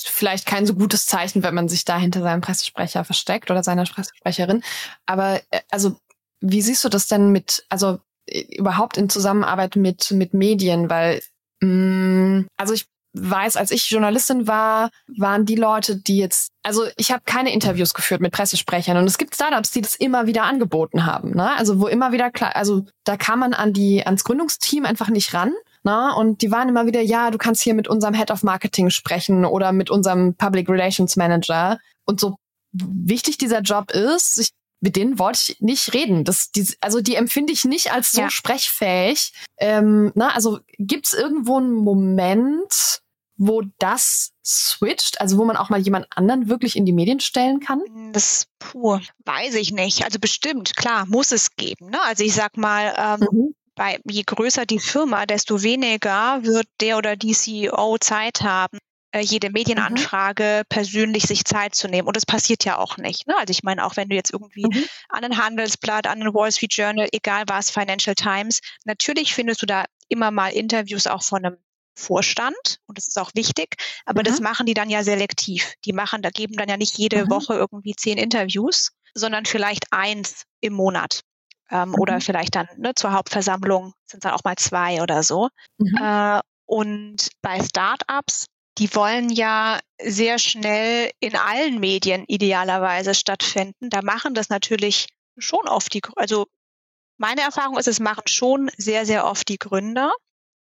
vielleicht 0.00 0.46
kein 0.46 0.66
so 0.66 0.74
gutes 0.74 1.06
Zeichen, 1.06 1.42
wenn 1.42 1.54
man 1.54 1.68
sich 1.68 1.84
da 1.84 1.98
hinter 1.98 2.22
seinem 2.22 2.40
Pressesprecher 2.40 3.04
versteckt 3.04 3.50
oder 3.50 3.62
seiner 3.62 3.84
Pressesprecherin. 3.84 4.62
Aber 5.06 5.40
äh, 5.50 5.60
also, 5.70 5.96
wie 6.40 6.62
siehst 6.62 6.84
du 6.84 6.88
das 6.88 7.06
denn 7.06 7.30
mit, 7.30 7.64
also 7.68 7.98
überhaupt 8.26 8.96
in 8.96 9.08
Zusammenarbeit 9.08 9.76
mit 9.76 10.10
mit 10.10 10.34
Medien? 10.34 10.90
Weil 10.90 11.22
mh, 11.60 11.68
mm, 11.68 12.46
also 12.56 12.74
ich 12.74 12.86
weiß, 13.14 13.56
als 13.56 13.70
ich 13.70 13.90
Journalistin 13.90 14.46
war, 14.46 14.90
waren 15.18 15.44
die 15.44 15.56
Leute, 15.56 15.96
die 15.96 16.16
jetzt, 16.16 16.50
also 16.62 16.86
ich 16.96 17.12
habe 17.12 17.22
keine 17.24 17.52
Interviews 17.52 17.94
geführt 17.94 18.20
mit 18.20 18.32
Pressesprechern 18.32 18.96
und 18.96 19.04
es 19.04 19.18
gibt 19.18 19.34
Startups, 19.34 19.70
die 19.70 19.82
das 19.82 19.96
immer 19.96 20.26
wieder 20.26 20.44
angeboten 20.44 21.04
haben, 21.04 21.32
ne? 21.32 21.54
Also 21.56 21.80
wo 21.80 21.88
immer 21.88 22.12
wieder 22.12 22.30
klar, 22.30 22.56
also 22.56 22.86
da 23.04 23.16
kann 23.16 23.38
man 23.38 23.52
an 23.52 23.72
die 23.72 24.04
ans 24.04 24.24
Gründungsteam 24.24 24.86
einfach 24.86 25.08
nicht 25.08 25.34
ran 25.34 25.52
na, 25.82 26.10
ne? 26.10 26.16
und 26.16 26.42
die 26.42 26.50
waren 26.50 26.68
immer 26.68 26.86
wieder, 26.86 27.00
ja, 27.00 27.30
du 27.30 27.38
kannst 27.38 27.62
hier 27.62 27.74
mit 27.74 27.88
unserem 27.88 28.14
Head 28.14 28.30
of 28.30 28.42
Marketing 28.42 28.90
sprechen 28.90 29.44
oder 29.44 29.72
mit 29.72 29.90
unserem 29.90 30.34
Public 30.34 30.68
Relations 30.68 31.16
Manager. 31.16 31.78
Und 32.04 32.20
so 32.20 32.36
wichtig 32.72 33.38
dieser 33.38 33.60
Job 33.60 33.90
ist, 33.90 34.38
ich, 34.38 34.50
mit 34.80 34.96
denen 34.96 35.18
wollte 35.18 35.52
ich 35.52 35.60
nicht 35.60 35.92
reden. 35.94 36.24
Das, 36.24 36.50
die, 36.50 36.66
also 36.80 37.00
die 37.00 37.16
empfinde 37.16 37.52
ich 37.52 37.64
nicht 37.64 37.92
als 37.92 38.12
so 38.12 38.22
ja. 38.22 38.30
sprechfähig. 38.30 39.32
Ähm, 39.58 40.12
na, 40.14 40.30
also 40.34 40.60
gibt's 40.78 41.12
irgendwo 41.12 41.58
einen 41.58 41.72
Moment, 41.72 43.00
wo 43.36 43.62
das 43.78 44.32
switcht, 44.44 45.20
also 45.20 45.36
wo 45.38 45.44
man 45.44 45.56
auch 45.56 45.68
mal 45.68 45.80
jemand 45.80 46.06
anderen 46.10 46.48
wirklich 46.48 46.76
in 46.76 46.86
die 46.86 46.92
Medien 46.92 47.18
stellen 47.18 47.58
kann? 47.58 47.80
Das 48.12 48.46
pur, 48.60 49.00
weiß 49.24 49.54
ich 49.54 49.72
nicht. 49.72 50.04
Also 50.04 50.20
bestimmt, 50.20 50.76
klar, 50.76 51.06
muss 51.06 51.32
es 51.32 51.56
geben. 51.56 51.90
Ne? 51.90 52.00
Also 52.02 52.22
ich 52.22 52.34
sag 52.34 52.56
mal, 52.56 52.94
ähm, 52.96 53.28
mhm 53.30 53.54
bei, 53.74 54.00
je 54.04 54.22
größer 54.24 54.66
die 54.66 54.80
Firma, 54.80 55.26
desto 55.26 55.62
weniger 55.62 56.44
wird 56.44 56.66
der 56.80 56.98
oder 56.98 57.16
die 57.16 57.32
CEO 57.32 57.98
Zeit 57.98 58.42
haben, 58.42 58.78
äh, 59.12 59.20
jede 59.20 59.50
Medienanfrage 59.50 60.62
mhm. 60.62 60.68
persönlich 60.68 61.24
sich 61.24 61.44
Zeit 61.44 61.74
zu 61.74 61.88
nehmen. 61.88 62.08
Und 62.08 62.16
das 62.16 62.26
passiert 62.26 62.64
ja 62.64 62.78
auch 62.78 62.96
nicht. 62.96 63.26
Ne? 63.26 63.36
Also 63.36 63.50
ich 63.50 63.62
meine, 63.62 63.84
auch 63.84 63.96
wenn 63.96 64.08
du 64.08 64.16
jetzt 64.16 64.32
irgendwie 64.32 64.64
mhm. 64.64 64.84
an 65.08 65.24
ein 65.24 65.36
Handelsblatt, 65.36 66.06
an 66.06 66.22
ein 66.22 66.34
Wall 66.34 66.50
Street 66.50 66.74
Journal, 66.74 67.08
egal 67.12 67.44
was, 67.46 67.70
Financial 67.70 68.14
Times, 68.14 68.60
natürlich 68.84 69.34
findest 69.34 69.62
du 69.62 69.66
da 69.66 69.84
immer 70.08 70.30
mal 70.30 70.48
Interviews 70.52 71.06
auch 71.06 71.22
von 71.22 71.44
einem 71.44 71.56
Vorstand 71.94 72.78
und 72.86 72.96
das 72.96 73.06
ist 73.06 73.18
auch 73.18 73.32
wichtig, 73.34 73.76
aber 74.06 74.20
mhm. 74.20 74.24
das 74.24 74.40
machen 74.40 74.64
die 74.64 74.72
dann 74.72 74.88
ja 74.88 75.04
selektiv. 75.04 75.74
Die 75.84 75.92
machen, 75.92 76.22
da 76.22 76.30
geben 76.30 76.54
dann 76.56 76.68
ja 76.68 76.78
nicht 76.78 76.96
jede 76.96 77.26
mhm. 77.26 77.30
Woche 77.30 77.54
irgendwie 77.54 77.94
zehn 77.94 78.16
Interviews, 78.16 78.92
sondern 79.14 79.44
vielleicht 79.44 79.92
eins 79.92 80.44
im 80.60 80.72
Monat 80.72 81.22
ähm, 81.72 81.88
mhm. 81.88 81.94
oder 81.98 82.20
vielleicht 82.20 82.54
dann 82.54 82.68
ne, 82.76 82.94
zur 82.94 83.12
Hauptversammlung 83.12 83.94
sind 84.06 84.18
es 84.18 84.20
dann 84.20 84.32
auch 84.32 84.44
mal 84.44 84.56
zwei 84.56 85.02
oder 85.02 85.22
so. 85.22 85.48
Mhm. 85.78 85.96
Äh, 86.00 86.40
und 86.66 87.28
bei 87.40 87.62
Startups, 87.62 88.46
die 88.78 88.94
wollen 88.94 89.30
ja 89.30 89.80
sehr 90.00 90.38
schnell 90.38 91.10
in 91.18 91.36
allen 91.36 91.80
Medien 91.80 92.24
idealerweise 92.28 93.14
stattfinden. 93.14 93.90
Da 93.90 94.02
machen 94.02 94.34
das 94.34 94.48
natürlich 94.48 95.08
schon 95.38 95.66
oft 95.66 95.92
die, 95.92 96.02
also 96.16 96.46
meine 97.18 97.40
Erfahrung 97.40 97.78
ist, 97.78 97.88
es 97.88 98.00
machen 98.00 98.24
schon 98.26 98.70
sehr, 98.76 99.06
sehr 99.06 99.26
oft 99.26 99.48
die 99.48 99.58
Gründer 99.58 100.12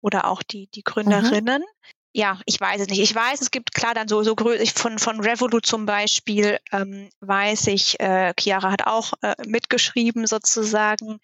oder 0.02 0.26
auch 0.26 0.44
die, 0.44 0.68
die. 0.68 0.84
Gründerinnen. 0.84 1.62
Mhm 1.62 1.90
ja, 2.14 2.40
ich 2.46 2.60
weiß 2.60 2.82
es 2.82 2.88
nicht. 2.88 3.00
Ich 3.00 3.14
weiß, 3.14 3.42
es 3.42 3.52
gibt 3.52 3.74
klar 3.74 3.94
dann 3.94 4.08
so, 4.08 4.24
so 4.24 4.36
von, 4.36 4.98
von 4.98 5.20
Revolut 5.20 5.66
zum 5.66 5.86
Beispiel, 5.86 6.58
ähm, 6.72 7.10
weiß 7.20 7.68
ich, 7.68 8.00
äh, 8.00 8.34
Chiara 8.40 8.72
hat 8.72 8.88
auch 8.88 9.14
äh, 9.22 9.36
mitgeschrieben 9.46 10.26
sozusagen. 10.26 11.20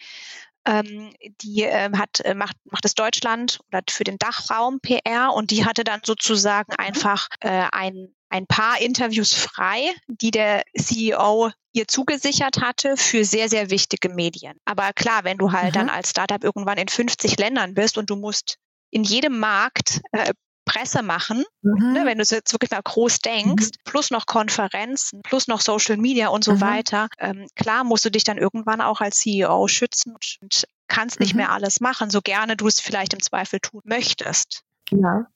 Ähm, 0.67 1.13
die 1.41 1.61
ähm, 1.61 1.97
hat, 1.97 2.21
äh, 2.21 2.33
macht, 2.33 2.57
macht 2.65 2.85
es 2.85 2.95
Deutschland 2.95 3.59
oder 3.67 3.81
für 3.87 4.03
den 4.03 4.17
Dachraum 4.17 4.79
PR 4.79 5.31
und 5.31 5.51
die 5.51 5.63
hatte 5.63 5.83
dann 5.83 6.01
sozusagen 6.03 6.71
mhm. 6.71 6.85
einfach 6.85 7.27
äh, 7.41 7.65
ein, 7.71 8.15
ein 8.29 8.47
paar 8.47 8.81
Interviews 8.81 9.33
frei, 9.33 9.93
die 10.07 10.31
der 10.31 10.63
CEO 10.75 11.51
ihr 11.71 11.87
zugesichert 11.87 12.61
hatte 12.61 12.97
für 12.97 13.25
sehr, 13.25 13.49
sehr 13.49 13.69
wichtige 13.69 14.09
Medien. 14.09 14.57
Aber 14.65 14.91
klar, 14.93 15.23
wenn 15.23 15.37
du 15.37 15.51
halt 15.51 15.75
mhm. 15.75 15.79
dann 15.79 15.89
als 15.89 16.11
Startup 16.11 16.43
irgendwann 16.43 16.77
in 16.77 16.87
50 16.87 17.37
Ländern 17.37 17.73
bist 17.73 17.97
und 17.97 18.09
du 18.09 18.15
musst 18.15 18.57
in 18.89 19.03
jedem 19.03 19.39
Markt 19.39 20.01
äh, 20.13 20.33
Presse 20.65 21.03
machen, 21.03 21.45
mhm. 21.61 21.93
ne, 21.93 22.05
wenn 22.05 22.17
du 22.17 22.23
jetzt 22.23 22.53
wirklich 22.53 22.71
mal 22.71 22.81
groß 22.83 23.19
denkst, 23.19 23.67
mhm. 23.67 23.81
plus 23.85 24.11
noch 24.11 24.25
Konferenzen, 24.25 25.21
plus 25.21 25.47
noch 25.47 25.61
Social 25.61 25.97
Media 25.97 26.29
und 26.29 26.43
so 26.43 26.53
mhm. 26.53 26.61
weiter. 26.61 27.07
Ähm, 27.19 27.47
klar 27.55 27.83
musst 27.83 28.03
du 28.05 28.09
dich 28.09 28.23
dann 28.23 28.37
irgendwann 28.37 28.81
auch 28.81 28.99
als 28.99 29.17
CEO 29.19 29.67
schützen 29.67 30.15
und 30.41 30.65
kannst 30.87 31.19
nicht 31.19 31.33
mhm. 31.33 31.41
mehr 31.41 31.51
alles 31.51 31.79
machen, 31.79 32.09
so 32.09 32.21
gerne 32.21 32.55
du 32.55 32.67
es 32.67 32.79
vielleicht 32.79 33.13
im 33.13 33.21
Zweifel 33.21 33.59
tun 33.59 33.81
möchtest. 33.85 34.63
Ja. 34.91 35.27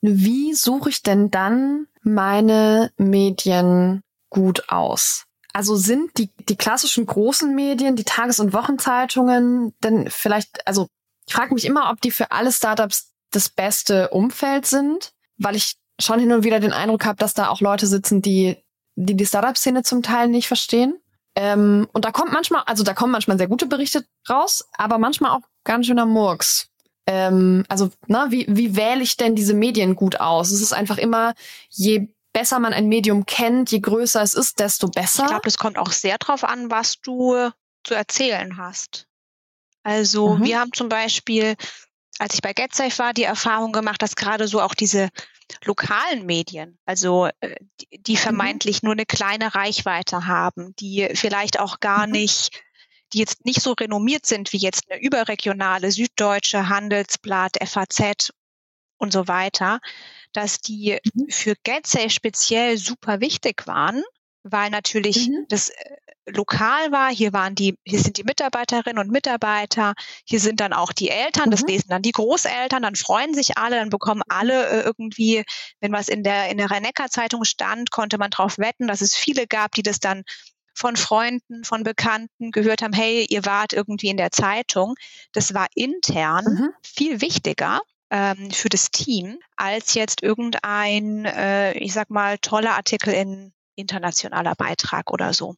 Wie 0.00 0.52
suche 0.54 0.90
ich 0.90 1.02
denn 1.02 1.30
dann 1.30 1.86
meine 2.02 2.92
Medien 2.96 4.02
gut 4.30 4.68
aus? 4.68 5.26
Also 5.52 5.76
sind 5.76 6.18
die, 6.18 6.30
die 6.48 6.56
klassischen 6.56 7.06
großen 7.06 7.54
Medien, 7.54 7.94
die 7.94 8.04
Tages- 8.04 8.40
und 8.40 8.52
Wochenzeitungen, 8.52 9.74
denn 9.80 10.10
vielleicht, 10.10 10.66
also 10.66 10.88
ich 11.26 11.34
frage 11.34 11.54
mich 11.54 11.66
immer, 11.66 11.90
ob 11.90 12.00
die 12.00 12.10
für 12.10 12.32
alle 12.32 12.50
Startups 12.50 13.11
das 13.32 13.48
beste 13.48 14.08
Umfeld 14.10 14.66
sind, 14.66 15.12
weil 15.38 15.56
ich 15.56 15.74
schon 16.00 16.20
hin 16.20 16.32
und 16.32 16.44
wieder 16.44 16.60
den 16.60 16.72
Eindruck 16.72 17.04
habe, 17.04 17.18
dass 17.18 17.34
da 17.34 17.48
auch 17.48 17.60
Leute 17.60 17.86
sitzen, 17.86 18.22
die 18.22 18.56
die, 18.94 19.16
die 19.16 19.26
Startup-Szene 19.26 19.82
zum 19.82 20.02
Teil 20.02 20.28
nicht 20.28 20.48
verstehen. 20.48 20.98
Ähm, 21.34 21.88
und 21.92 22.04
da 22.04 22.10
kommt 22.10 22.32
manchmal, 22.32 22.62
also 22.66 22.82
da 22.84 22.92
kommen 22.94 23.12
manchmal 23.12 23.38
sehr 23.38 23.48
gute 23.48 23.66
Berichte 23.66 24.04
raus, 24.28 24.68
aber 24.72 24.98
manchmal 24.98 25.30
auch 25.30 25.42
ganz 25.64 25.86
schöner 25.86 26.06
Murks. 26.06 26.68
Ähm, 27.06 27.64
also, 27.68 27.90
na, 28.06 28.30
wie, 28.30 28.46
wie 28.48 28.76
wähle 28.76 29.02
ich 29.02 29.16
denn 29.16 29.34
diese 29.34 29.54
Medien 29.54 29.96
gut 29.96 30.20
aus? 30.20 30.50
Es 30.50 30.60
ist 30.60 30.72
einfach 30.72 30.98
immer, 30.98 31.34
je 31.70 32.08
besser 32.32 32.58
man 32.58 32.72
ein 32.72 32.88
Medium 32.88 33.26
kennt, 33.26 33.70
je 33.70 33.80
größer 33.80 34.22
es 34.22 34.34
ist, 34.34 34.60
desto 34.60 34.88
besser. 34.88 35.24
Ich 35.24 35.28
glaube, 35.28 35.44
das 35.44 35.58
kommt 35.58 35.78
auch 35.78 35.90
sehr 35.90 36.18
drauf 36.18 36.44
an, 36.44 36.70
was 36.70 37.00
du 37.00 37.50
zu 37.84 37.94
erzählen 37.94 38.56
hast. 38.58 39.06
Also, 39.82 40.36
mhm. 40.36 40.44
wir 40.44 40.60
haben 40.60 40.72
zum 40.72 40.88
Beispiel 40.88 41.56
als 42.18 42.34
ich 42.34 42.42
bei 42.42 42.52
GetSafe 42.52 42.98
war, 42.98 43.12
die 43.14 43.24
Erfahrung 43.24 43.72
gemacht, 43.72 44.02
dass 44.02 44.16
gerade 44.16 44.46
so 44.48 44.60
auch 44.60 44.74
diese 44.74 45.08
lokalen 45.64 46.24
Medien, 46.26 46.78
also 46.84 47.28
äh, 47.40 47.56
die, 47.90 48.12
mhm. 48.12 48.18
vermeintlich 48.18 48.82
nur 48.82 48.92
eine 48.92 49.06
kleine 49.06 49.54
Reichweite 49.54 50.26
haben, 50.26 50.74
die 50.76 51.08
vielleicht 51.14 51.58
auch 51.58 51.80
gar 51.80 52.06
mhm. 52.06 52.12
nicht, 52.12 52.62
die 53.12 53.18
jetzt 53.18 53.44
nicht 53.44 53.60
so 53.60 53.72
renommiert 53.72 54.26
sind 54.26 54.52
wie 54.52 54.58
jetzt 54.58 54.90
eine 54.90 55.02
überregionale 55.02 55.90
Süddeutsche, 55.90 56.68
Handelsblatt, 56.68 57.56
FAZ 57.62 58.32
und 58.98 59.12
so 59.12 59.28
weiter, 59.28 59.80
dass 60.32 60.60
die 60.60 60.98
mhm. 61.14 61.26
für 61.28 61.54
GetSafe 61.62 62.10
speziell 62.10 62.78
super 62.78 63.20
wichtig 63.20 63.66
waren, 63.66 64.02
weil 64.42 64.70
natürlich 64.70 65.28
mhm. 65.28 65.46
das 65.48 65.70
äh, 65.70 65.96
lokal 66.26 66.92
war. 66.92 67.10
Hier 67.10 67.32
waren 67.32 67.54
die, 67.54 67.76
hier 67.84 68.00
sind 68.00 68.18
die 68.18 68.24
Mitarbeiterinnen 68.24 68.98
und 68.98 69.10
Mitarbeiter. 69.10 69.94
Hier 70.24 70.40
sind 70.40 70.60
dann 70.60 70.72
auch 70.72 70.92
die 70.92 71.10
Eltern. 71.10 71.50
Das 71.50 71.62
mhm. 71.62 71.68
lesen 71.68 71.88
dann 71.88 72.02
die 72.02 72.12
Großeltern. 72.12 72.82
Dann 72.82 72.96
freuen 72.96 73.34
sich 73.34 73.58
alle. 73.58 73.76
Dann 73.76 73.90
bekommen 73.90 74.22
alle 74.28 74.68
äh, 74.68 74.80
irgendwie, 74.82 75.44
wenn 75.80 75.92
was 75.92 76.08
in 76.08 76.22
der 76.22 76.50
in 76.50 76.58
der 76.58 76.70
Rhein-Neckar-Zeitung 76.70 77.44
stand, 77.44 77.90
konnte 77.90 78.18
man 78.18 78.30
darauf 78.30 78.58
wetten, 78.58 78.86
dass 78.86 79.00
es 79.00 79.16
viele 79.16 79.46
gab, 79.46 79.72
die 79.72 79.82
das 79.82 80.00
dann 80.00 80.22
von 80.74 80.96
Freunden, 80.96 81.64
von 81.64 81.82
Bekannten 81.82 82.50
gehört 82.50 82.82
haben, 82.82 82.94
hey, 82.94 83.26
ihr 83.28 83.44
wart 83.44 83.72
irgendwie 83.72 84.08
in 84.08 84.16
der 84.16 84.30
Zeitung. 84.30 84.94
Das 85.32 85.54
war 85.54 85.66
intern 85.74 86.44
mhm. 86.44 86.70
viel 86.82 87.20
wichtiger 87.20 87.80
ähm, 88.10 88.50
für 88.50 88.68
das 88.68 88.90
Team 88.90 89.38
als 89.56 89.94
jetzt 89.94 90.22
irgendein, 90.22 91.24
äh, 91.24 91.72
ich 91.74 91.92
sag 91.92 92.10
mal, 92.10 92.38
toller 92.38 92.74
Artikel 92.74 93.12
in 93.12 93.52
internationaler 93.74 94.54
Beitrag 94.54 95.10
oder 95.10 95.32
so. 95.32 95.56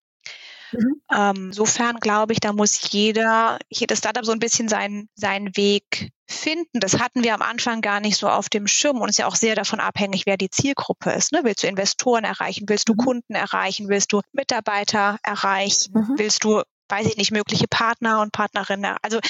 Mhm. 0.78 1.00
Ähm, 1.12 1.46
insofern 1.46 1.96
glaube 2.00 2.32
ich, 2.32 2.40
da 2.40 2.52
muss 2.52 2.90
jeder, 2.90 3.58
jedes 3.68 3.98
Startup 3.98 4.24
so 4.24 4.32
ein 4.32 4.38
bisschen 4.38 4.68
seinen, 4.68 5.08
seinen 5.14 5.56
Weg 5.56 6.10
finden. 6.26 6.80
Das 6.80 6.98
hatten 6.98 7.22
wir 7.22 7.34
am 7.34 7.42
Anfang 7.42 7.80
gar 7.80 8.00
nicht 8.00 8.16
so 8.16 8.28
auf 8.28 8.48
dem 8.48 8.66
Schirm 8.66 9.00
und 9.00 9.08
ist 9.08 9.18
ja 9.18 9.26
auch 9.26 9.37
sehr 9.37 9.54
davon 9.54 9.80
abhängig, 9.80 10.26
wer 10.26 10.37
die 10.37 10.50
Zielgruppe 10.50 11.10
ist. 11.12 11.32
Ne? 11.32 11.40
Willst 11.42 11.62
du 11.62 11.66
Investoren 11.66 12.24
erreichen? 12.24 12.68
Willst 12.68 12.88
du 12.88 12.94
mhm. 12.94 12.98
Kunden 12.98 13.34
erreichen? 13.34 13.88
Willst 13.88 14.12
du 14.12 14.20
Mitarbeiter 14.32 15.18
erreichen? 15.22 15.92
Mhm. 15.94 16.14
Willst 16.16 16.44
du, 16.44 16.62
weiß 16.88 17.06
ich 17.06 17.16
nicht, 17.16 17.30
mögliche 17.30 17.68
Partner 17.68 18.20
und 18.20 18.32
Partnerinnen? 18.32 18.96
Also 19.02 19.20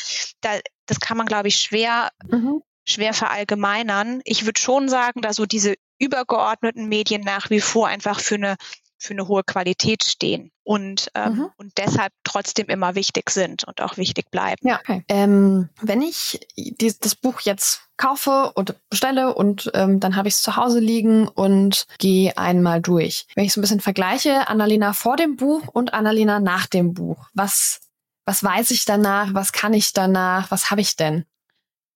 da, 0.40 0.50
das 0.86 1.00
kann 1.00 1.16
man, 1.16 1.26
glaube 1.26 1.48
ich, 1.48 1.56
schwer 1.56 2.10
mhm 2.28 2.62
schwer 2.86 3.14
verallgemeinern. 3.14 4.20
Ich 4.24 4.44
würde 4.44 4.60
schon 4.60 4.90
sagen, 4.90 5.22
dass 5.22 5.36
so 5.36 5.46
diese 5.46 5.74
übergeordneten 5.98 6.86
Medien 6.86 7.22
nach 7.22 7.48
wie 7.48 7.62
vor 7.62 7.88
einfach 7.88 8.20
für 8.20 8.34
eine 8.34 8.56
für 8.98 9.14
eine 9.14 9.26
hohe 9.26 9.42
Qualität 9.42 10.04
stehen 10.04 10.50
und, 10.64 11.10
ähm, 11.14 11.34
mhm. 11.34 11.50
und 11.58 11.78
deshalb 11.78 12.12
trotzdem 12.24 12.66
immer 12.68 12.94
wichtig 12.94 13.30
sind 13.30 13.64
und 13.64 13.80
auch 13.80 13.96
wichtig 13.96 14.30
bleiben. 14.30 14.66
Ja, 14.66 14.80
okay. 14.80 15.04
Ähm, 15.08 15.68
wenn 15.80 16.02
ich 16.02 16.40
die, 16.56 16.94
das 16.98 17.14
Buch 17.14 17.40
jetzt 17.42 17.82
kaufe 17.96 18.52
und 18.54 18.74
bestelle 18.90 19.34
und 19.34 19.70
ähm, 19.74 20.00
dann 20.00 20.16
habe 20.16 20.28
ich 20.28 20.34
es 20.34 20.42
zu 20.42 20.56
Hause 20.56 20.80
liegen 20.80 21.28
und 21.28 21.86
gehe 21.98 22.36
einmal 22.36 22.80
durch. 22.80 23.26
Wenn 23.34 23.44
ich 23.44 23.52
so 23.52 23.60
ein 23.60 23.62
bisschen 23.62 23.80
vergleiche, 23.80 24.48
Annalena 24.48 24.94
vor 24.94 25.16
dem 25.16 25.36
Buch 25.36 25.68
und 25.68 25.94
Annalena 25.94 26.40
nach 26.40 26.66
dem 26.66 26.94
Buch, 26.94 27.28
was, 27.34 27.80
was 28.24 28.42
weiß 28.42 28.70
ich 28.72 28.84
danach, 28.84 29.34
was 29.34 29.52
kann 29.52 29.74
ich 29.74 29.92
danach, 29.92 30.50
was 30.50 30.70
habe 30.70 30.80
ich 30.80 30.96
denn? 30.96 31.24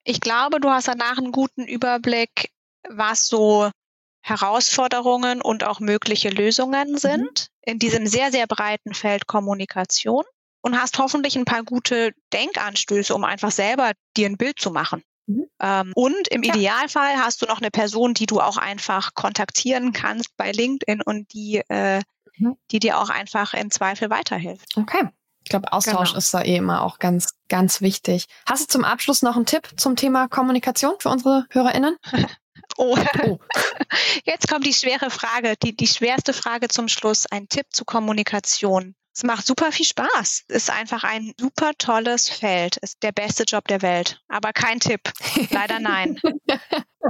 Ich 0.04 0.20
glaube, 0.20 0.60
du 0.60 0.70
hast 0.70 0.88
danach 0.88 1.18
einen 1.18 1.32
guten 1.32 1.66
Überblick, 1.66 2.50
was 2.88 3.26
so 3.26 3.70
Herausforderungen 4.28 5.40
und 5.40 5.64
auch 5.64 5.80
mögliche 5.80 6.30
Lösungen 6.30 6.92
mhm. 6.92 6.98
sind 6.98 7.20
mhm. 7.20 7.72
in 7.72 7.78
diesem 7.78 8.06
sehr, 8.06 8.30
sehr 8.30 8.46
breiten 8.46 8.94
Feld 8.94 9.26
Kommunikation 9.26 10.24
und 10.60 10.80
hast 10.80 10.98
hoffentlich 10.98 11.36
ein 11.36 11.44
paar 11.44 11.62
gute 11.62 12.12
Denkanstöße, 12.32 13.14
um 13.14 13.24
einfach 13.24 13.50
selber 13.50 13.92
dir 14.16 14.26
ein 14.26 14.36
Bild 14.36 14.58
zu 14.58 14.70
machen. 14.70 15.02
Mhm. 15.26 15.46
Ähm, 15.60 15.92
und 15.94 16.28
im 16.28 16.42
ja. 16.42 16.54
Idealfall 16.54 17.16
hast 17.18 17.42
du 17.42 17.46
noch 17.46 17.60
eine 17.60 17.70
Person, 17.70 18.14
die 18.14 18.26
du 18.26 18.40
auch 18.40 18.56
einfach 18.56 19.14
kontaktieren 19.14 19.92
kannst 19.92 20.36
bei 20.36 20.52
LinkedIn 20.52 21.02
und 21.02 21.32
die, 21.32 21.62
äh, 21.68 22.00
mhm. 22.38 22.56
die 22.70 22.78
dir 22.78 22.98
auch 22.98 23.10
einfach 23.10 23.54
im 23.54 23.70
Zweifel 23.70 24.10
weiterhilft. 24.10 24.76
Okay. 24.76 25.08
Ich 25.44 25.50
glaube, 25.50 25.72
Austausch 25.72 26.10
genau. 26.10 26.18
ist 26.18 26.34
da 26.34 26.42
eh 26.42 26.56
immer 26.56 26.82
auch 26.82 26.98
ganz, 26.98 27.30
ganz 27.48 27.80
wichtig. 27.80 28.26
Hast 28.46 28.64
du 28.64 28.66
zum 28.66 28.84
Abschluss 28.84 29.22
noch 29.22 29.36
einen 29.36 29.46
Tipp 29.46 29.68
zum 29.76 29.96
Thema 29.96 30.28
Kommunikation 30.28 30.96
für 30.98 31.08
unsere 31.08 31.46
HörerInnen? 31.50 31.96
Oh. 32.78 32.96
oh. 33.24 33.38
Jetzt 34.24 34.48
kommt 34.48 34.64
die 34.64 34.72
schwere 34.72 35.10
Frage, 35.10 35.54
die, 35.62 35.76
die 35.76 35.88
schwerste 35.88 36.32
Frage 36.32 36.68
zum 36.68 36.88
Schluss. 36.88 37.26
Ein 37.26 37.48
Tipp 37.48 37.66
zur 37.70 37.86
Kommunikation. 37.86 38.94
Es 39.14 39.24
macht 39.24 39.44
super 39.44 39.72
viel 39.72 39.84
Spaß. 39.84 40.44
Ist 40.46 40.70
einfach 40.70 41.02
ein 41.02 41.34
super 41.40 41.72
tolles 41.76 42.28
Feld. 42.28 42.76
Ist 42.76 43.02
der 43.02 43.10
beste 43.10 43.42
Job 43.42 43.66
der 43.66 43.82
Welt. 43.82 44.22
Aber 44.28 44.52
kein 44.52 44.78
Tipp. 44.78 45.12
Leider 45.50 45.80
nein. 45.80 46.20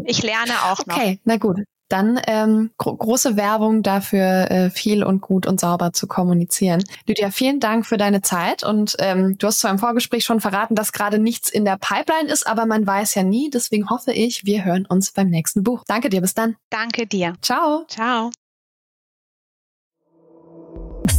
Ich 0.04 0.22
lerne 0.22 0.52
auch 0.64 0.84
noch. 0.86 0.96
Okay, 0.96 1.18
na 1.24 1.38
gut. 1.38 1.60
Dann 1.88 2.20
ähm, 2.26 2.70
gro 2.76 2.94
große 2.94 3.36
Werbung 3.36 3.82
dafür, 3.82 4.50
äh, 4.50 4.70
viel 4.70 5.02
und 5.02 5.20
gut 5.20 5.46
und 5.46 5.60
sauber 5.60 5.92
zu 5.92 6.06
kommunizieren. 6.06 6.84
Lydia, 7.06 7.30
vielen 7.30 7.60
Dank 7.60 7.86
für 7.86 7.96
deine 7.96 8.22
Zeit 8.22 8.62
und 8.62 8.96
ähm, 8.98 9.36
du 9.38 9.46
hast 9.46 9.60
zwar 9.60 9.70
im 9.70 9.78
Vorgespräch 9.78 10.24
schon 10.24 10.40
verraten, 10.40 10.74
dass 10.74 10.92
gerade 10.92 11.18
nichts 11.18 11.50
in 11.50 11.64
der 11.64 11.78
Pipeline 11.78 12.30
ist, 12.30 12.46
aber 12.46 12.66
man 12.66 12.86
weiß 12.86 13.14
ja 13.14 13.22
nie. 13.22 13.50
Deswegen 13.50 13.88
hoffe 13.90 14.12
ich, 14.12 14.44
wir 14.44 14.64
hören 14.64 14.86
uns 14.86 15.12
beim 15.12 15.28
nächsten 15.28 15.62
Buch. 15.62 15.84
Danke 15.86 16.10
dir, 16.10 16.20
bis 16.20 16.34
dann. 16.34 16.56
Danke 16.70 17.06
dir. 17.06 17.34
Ciao. 17.40 17.84
Ciao. 17.88 18.30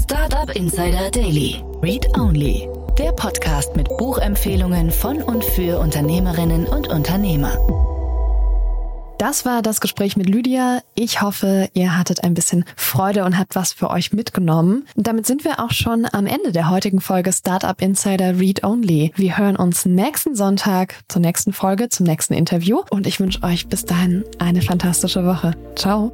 Startup 0.03 0.55
Insider 0.55 1.11
Daily. 1.11 1.63
Read 1.81 2.05
Only. 2.17 2.67
Der 2.97 3.11
Podcast 3.11 3.75
mit 3.75 3.87
Buchempfehlungen 3.97 4.91
von 4.91 5.21
und 5.21 5.43
für 5.43 5.79
Unternehmerinnen 5.79 6.67
und 6.67 6.87
Unternehmer. 6.89 7.57
Das 9.19 9.43
war 9.43 9.61
das 9.61 9.81
Gespräch 9.81 10.15
mit 10.15 10.29
Lydia. 10.29 10.81
Ich 10.95 11.21
hoffe, 11.21 11.69
ihr 11.73 11.97
hattet 11.97 12.23
ein 12.23 12.33
bisschen 12.33 12.63
Freude 12.77 13.25
und 13.25 13.37
habt 13.37 13.53
was 13.53 13.73
für 13.73 13.89
euch 13.89 14.13
mitgenommen. 14.13 14.87
Damit 14.95 15.27
sind 15.27 15.43
wir 15.43 15.59
auch 15.59 15.71
schon 15.71 16.07
am 16.09 16.25
Ende 16.25 16.53
der 16.53 16.69
heutigen 16.69 17.01
Folge 17.01 17.33
Startup 17.33 17.79
Insider 17.81 18.39
Read 18.39 18.63
Only. 18.63 19.11
Wir 19.17 19.37
hören 19.37 19.57
uns 19.57 19.85
nächsten 19.85 20.35
Sonntag 20.35 20.95
zur 21.09 21.21
nächsten 21.21 21.51
Folge, 21.51 21.89
zum 21.89 22.05
nächsten 22.05 22.33
Interview 22.33 22.81
und 22.91 23.07
ich 23.07 23.19
wünsche 23.19 23.43
euch 23.43 23.67
bis 23.67 23.83
dahin 23.83 24.23
eine 24.37 24.61
fantastische 24.61 25.25
Woche. 25.25 25.53
Ciao. 25.75 26.13